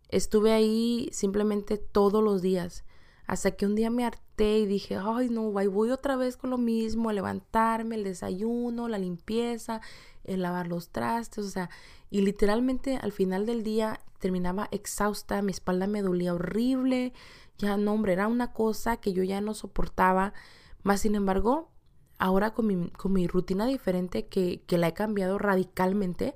Estuve 0.09 0.51
ahí 0.51 1.09
simplemente 1.11 1.77
todos 1.77 2.23
los 2.23 2.41
días. 2.41 2.83
Hasta 3.31 3.51
que 3.51 3.65
un 3.65 3.75
día 3.75 3.89
me 3.89 4.03
harté 4.03 4.59
y 4.59 4.65
dije, 4.65 4.97
ay 4.97 5.29
no, 5.29 5.53
voy 5.53 5.89
otra 5.89 6.17
vez 6.17 6.35
con 6.35 6.49
lo 6.49 6.57
mismo, 6.57 7.09
a 7.09 7.13
levantarme, 7.13 7.95
el 7.95 8.03
desayuno, 8.03 8.89
la 8.89 8.97
limpieza, 8.97 9.79
el 10.25 10.41
lavar 10.41 10.67
los 10.67 10.89
trastes, 10.89 11.45
o 11.45 11.49
sea, 11.49 11.69
y 12.09 12.23
literalmente 12.23 12.97
al 12.97 13.13
final 13.13 13.45
del 13.45 13.63
día 13.63 14.01
terminaba 14.19 14.67
exhausta, 14.71 15.41
mi 15.41 15.53
espalda 15.53 15.87
me 15.87 16.01
dolía 16.01 16.33
horrible, 16.33 17.13
ya 17.57 17.77
no, 17.77 17.93
hombre, 17.93 18.11
era 18.11 18.27
una 18.27 18.51
cosa 18.51 18.97
que 18.97 19.13
yo 19.13 19.23
ya 19.23 19.39
no 19.39 19.53
soportaba, 19.53 20.33
más 20.83 20.99
sin 20.99 21.15
embargo, 21.15 21.71
ahora 22.17 22.53
con 22.53 22.67
mi, 22.67 22.89
con 22.89 23.13
mi 23.13 23.27
rutina 23.27 23.65
diferente 23.65 24.27
que, 24.27 24.61
que 24.67 24.77
la 24.77 24.89
he 24.89 24.93
cambiado 24.93 25.37
radicalmente, 25.37 26.35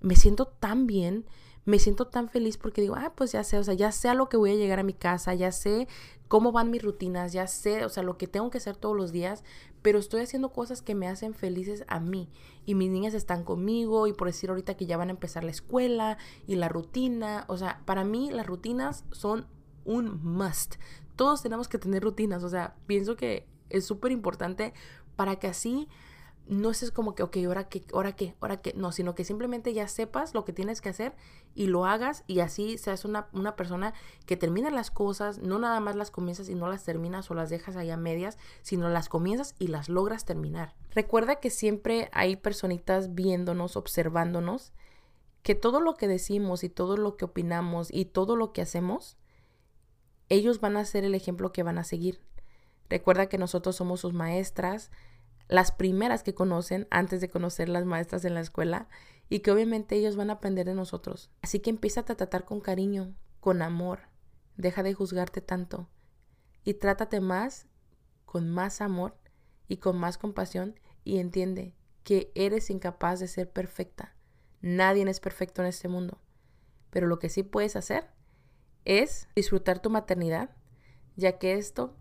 me 0.00 0.16
siento 0.16 0.46
tan 0.46 0.88
bien, 0.88 1.24
me 1.66 1.80
siento 1.80 2.06
tan 2.06 2.28
feliz 2.28 2.56
porque 2.56 2.80
digo, 2.80 2.94
ah, 2.96 3.12
pues 3.14 3.32
ya 3.32 3.42
sé, 3.44 3.58
o 3.58 3.64
sea, 3.64 3.74
ya 3.74 3.90
sé 3.90 4.08
a 4.08 4.14
lo 4.14 4.28
que 4.28 4.36
voy 4.36 4.52
a 4.52 4.54
llegar 4.54 4.78
a 4.78 4.84
mi 4.84 4.94
casa, 4.94 5.34
ya 5.34 5.50
sé 5.50 5.88
cómo 6.28 6.52
van 6.52 6.70
mis 6.70 6.82
rutinas, 6.82 7.32
ya 7.32 7.48
sé, 7.48 7.84
o 7.84 7.88
sea, 7.88 8.04
lo 8.04 8.16
que 8.16 8.28
tengo 8.28 8.50
que 8.50 8.58
hacer 8.58 8.76
todos 8.76 8.96
los 8.96 9.10
días, 9.10 9.42
pero 9.82 9.98
estoy 9.98 10.20
haciendo 10.22 10.52
cosas 10.52 10.80
que 10.80 10.94
me 10.94 11.08
hacen 11.08 11.34
felices 11.34 11.84
a 11.88 11.98
mí. 11.98 12.28
Y 12.66 12.76
mis 12.76 12.90
niñas 12.90 13.14
están 13.14 13.42
conmigo 13.42 14.06
y 14.06 14.12
por 14.12 14.28
decir 14.28 14.50
ahorita 14.50 14.76
que 14.76 14.86
ya 14.86 14.96
van 14.96 15.08
a 15.08 15.12
empezar 15.12 15.42
la 15.42 15.50
escuela 15.50 16.18
y 16.46 16.54
la 16.54 16.68
rutina, 16.68 17.44
o 17.48 17.56
sea, 17.56 17.82
para 17.84 18.04
mí 18.04 18.30
las 18.30 18.46
rutinas 18.46 19.04
son 19.10 19.46
un 19.84 20.22
must. 20.22 20.76
Todos 21.16 21.42
tenemos 21.42 21.66
que 21.66 21.78
tener 21.78 22.02
rutinas, 22.02 22.44
o 22.44 22.48
sea, 22.48 22.76
pienso 22.86 23.16
que 23.16 23.44
es 23.70 23.84
súper 23.84 24.12
importante 24.12 24.72
para 25.16 25.36
que 25.36 25.48
así 25.48 25.88
no 26.48 26.70
es 26.70 26.90
como 26.92 27.14
que, 27.14 27.22
ok, 27.22 27.38
ahora 27.46 27.68
qué, 27.68 27.84
ahora 27.92 28.14
qué, 28.14 28.34
ahora 28.40 28.58
qué, 28.58 28.72
no, 28.74 28.92
sino 28.92 29.14
que 29.14 29.24
simplemente 29.24 29.72
ya 29.72 29.88
sepas 29.88 30.34
lo 30.34 30.44
que 30.44 30.52
tienes 30.52 30.80
que 30.80 30.88
hacer 30.88 31.14
y 31.54 31.66
lo 31.66 31.86
hagas 31.86 32.22
y 32.26 32.40
así 32.40 32.78
seas 32.78 33.04
una, 33.04 33.28
una 33.32 33.56
persona 33.56 33.94
que 34.26 34.36
termina 34.36 34.70
las 34.70 34.90
cosas, 34.90 35.38
no 35.38 35.58
nada 35.58 35.80
más 35.80 35.96
las 35.96 36.10
comienzas 36.10 36.48
y 36.48 36.54
no 36.54 36.68
las 36.68 36.84
terminas 36.84 37.30
o 37.30 37.34
las 37.34 37.50
dejas 37.50 37.76
ahí 37.76 37.90
a 37.90 37.96
medias, 37.96 38.38
sino 38.62 38.88
las 38.88 39.08
comienzas 39.08 39.54
y 39.58 39.66
las 39.68 39.88
logras 39.88 40.24
terminar. 40.24 40.74
Recuerda 40.92 41.36
que 41.36 41.50
siempre 41.50 42.08
hay 42.12 42.36
personitas 42.36 43.14
viéndonos, 43.14 43.76
observándonos, 43.76 44.72
que 45.42 45.54
todo 45.54 45.80
lo 45.80 45.94
que 45.94 46.08
decimos 46.08 46.64
y 46.64 46.68
todo 46.68 46.96
lo 46.96 47.16
que 47.16 47.24
opinamos 47.24 47.88
y 47.92 48.04
todo 48.04 48.36
lo 48.36 48.52
que 48.52 48.62
hacemos, 48.62 49.16
ellos 50.28 50.60
van 50.60 50.76
a 50.76 50.84
ser 50.84 51.04
el 51.04 51.14
ejemplo 51.14 51.52
que 51.52 51.62
van 51.62 51.78
a 51.78 51.84
seguir. 51.84 52.20
Recuerda 52.88 53.28
que 53.28 53.38
nosotros 53.38 53.76
somos 53.76 54.00
sus 54.00 54.12
maestras, 54.12 54.90
las 55.48 55.72
primeras 55.72 56.22
que 56.22 56.34
conocen 56.34 56.86
antes 56.90 57.20
de 57.20 57.28
conocer 57.28 57.68
las 57.68 57.84
maestras 57.84 58.24
en 58.24 58.34
la 58.34 58.40
escuela 58.40 58.88
y 59.28 59.40
que 59.40 59.50
obviamente 59.50 59.96
ellos 59.96 60.16
van 60.16 60.30
a 60.30 60.34
aprender 60.34 60.66
de 60.66 60.74
nosotros. 60.74 61.30
Así 61.42 61.60
que 61.60 61.70
empieza 61.70 62.00
a 62.00 62.04
tratar 62.04 62.44
con 62.44 62.60
cariño, 62.60 63.14
con 63.40 63.62
amor, 63.62 64.00
deja 64.56 64.82
de 64.82 64.94
juzgarte 64.94 65.40
tanto 65.40 65.88
y 66.64 66.74
trátate 66.74 67.20
más 67.20 67.66
con 68.24 68.50
más 68.50 68.80
amor 68.80 69.16
y 69.68 69.78
con 69.78 69.98
más 69.98 70.18
compasión 70.18 70.78
y 71.04 71.18
entiende 71.18 71.74
que 72.02 72.30
eres 72.34 72.70
incapaz 72.70 73.20
de 73.20 73.28
ser 73.28 73.50
perfecta. 73.50 74.14
Nadie 74.60 75.08
es 75.08 75.20
perfecto 75.20 75.62
en 75.62 75.68
este 75.68 75.88
mundo. 75.88 76.20
Pero 76.90 77.06
lo 77.06 77.18
que 77.18 77.28
sí 77.28 77.42
puedes 77.42 77.76
hacer 77.76 78.10
es 78.84 79.28
disfrutar 79.34 79.80
tu 79.80 79.90
maternidad, 79.90 80.50
ya 81.16 81.38
que 81.38 81.54
esto 81.54 81.96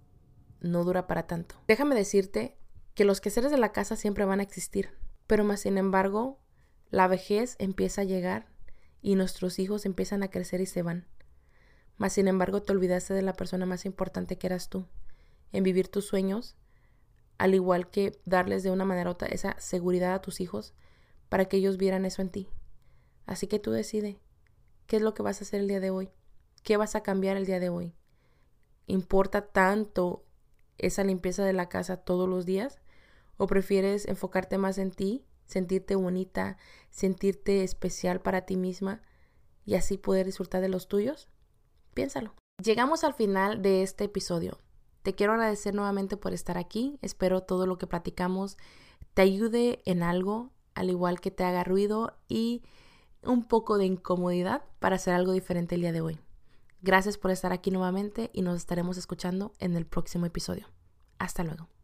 no 0.62 0.84
dura 0.84 1.08
para 1.08 1.28
tanto. 1.28 1.56
Déjame 1.68 1.96
decirte 1.96 2.58
que 2.96 3.06
los 3.06 3.22
quehaceres 3.22 3.52
de 3.52 3.58
la 3.58 3.72
casa 3.72 3.96
siempre 3.96 4.26
van 4.26 4.40
a 4.40 4.44
existir, 4.44 4.90
pero 5.28 5.44
más 5.44 5.62
sin 5.62 5.78
embargo, 5.78 6.40
la 6.90 7.08
vejez 7.08 7.56
empieza 7.60 8.02
a 8.02 8.06
llegar 8.06 8.48
y 9.02 9.16
nuestros 9.16 9.60
hijos 9.60 9.86
empiezan 9.86 10.24
a 10.24 10.30
crecer 10.30 10.62
y 10.62 10.66
se 10.66 10.82
van. 10.82 11.06
Mas 11.98 12.14
sin 12.14 12.28
embargo, 12.28 12.62
te 12.62 12.72
olvidaste 12.72 13.14
de 13.14 13.22
la 13.22 13.34
persona 13.34 13.66
más 13.66 13.86
importante 13.86 14.38
que 14.38 14.48
eras 14.48 14.70
tú, 14.70 14.88
en 15.52 15.64
vivir 15.64 15.90
tus 15.90 16.06
sueños, 16.06 16.56
al 17.38 17.54
igual 17.54 17.90
que 17.90 18.20
darles 18.26 18.64
de 18.64 18.72
una 18.72 18.86
manera 18.86 19.10
u 19.10 19.14
otra 19.14 19.28
esa 19.28 19.60
seguridad 19.60 20.14
a 20.14 20.22
tus 20.22 20.40
hijos 20.40 20.74
para 21.28 21.46
que 21.46 21.58
ellos 21.58 21.78
vieran 21.78 22.06
eso 22.06 22.22
en 22.22 22.30
ti. 22.30 22.50
Así 23.26 23.48
que 23.48 23.60
tú 23.60 23.72
decide 23.72 24.20
qué 24.88 24.98
es 24.98 25.02
lo 25.02 25.14
que 25.14 25.24
vas 25.24 25.42
a 25.42 25.44
hacer 25.44 25.60
el 25.60 25.68
día 25.68 25.82
de 25.82 25.90
hoy, 25.90 26.12
qué 26.64 26.78
vas 26.78 26.96
a 26.96 27.04
cambiar 27.04 27.36
el 27.36 27.46
día 27.46 27.60
de 27.60 27.70
hoy. 27.70 27.94
Importa 28.88 29.48
tanto 29.48 30.26
esa 30.78 31.04
limpieza 31.04 31.44
de 31.44 31.54
la 31.54 31.70
casa 31.70 31.98
todos 31.98 32.30
los 32.30 32.46
días? 32.46 32.80
¿O 33.38 33.48
prefieres 33.48 34.08
enfocarte 34.08 34.58
más 34.58 34.78
en 34.78 34.92
ti, 34.92 35.26
sentirte 35.46 35.96
bonita, 35.96 36.58
sentirte 36.90 37.64
especial 37.64 38.22
para 38.22 38.46
ti 38.46 38.56
misma 38.56 39.02
y 39.66 39.76
así 39.76 39.98
poder 39.98 40.26
disfrutar 40.26 40.62
de 40.62 40.70
los 40.70 40.88
tuyos? 40.88 41.30
Piénsalo. 41.94 42.34
Llegamos 42.64 43.04
al 43.04 43.14
final 43.14 43.62
de 43.62 43.84
este 43.84 44.06
episodio. 44.06 44.60
Te 45.02 45.14
quiero 45.14 45.34
agradecer 45.34 45.76
nuevamente 45.76 46.18
por 46.18 46.34
estar 46.34 46.58
aquí. 46.58 46.98
Espero 47.02 47.42
todo 47.42 47.68
lo 47.68 47.78
que 47.78 47.88
platicamos 47.88 48.58
te 49.16 49.22
ayude 49.22 49.82
en 49.86 50.04
algo, 50.04 50.52
al 50.76 50.90
igual 50.90 51.22
que 51.22 51.32
te 51.32 51.44
haga 51.44 51.64
ruido 51.64 52.18
y 52.28 52.64
un 53.24 53.48
poco 53.48 53.78
de 53.78 53.86
incomodidad 53.86 54.64
para 54.80 54.98
hacer 54.98 55.14
algo 55.14 55.32
diferente 55.32 55.76
el 55.76 55.82
día 55.82 55.92
de 55.92 56.02
hoy. 56.02 56.20
Gracias 56.82 57.18
por 57.18 57.32
estar 57.32 57.52
aquí 57.52 57.72
nuevamente 57.72 58.30
y 58.34 58.42
nos 58.42 58.58
estaremos 58.58 58.98
escuchando 58.98 59.54
en 59.60 59.76
el 59.76 59.86
próximo 59.86 60.26
episodio. 60.26 60.68
Hasta 61.18 61.44
luego. 61.44 61.75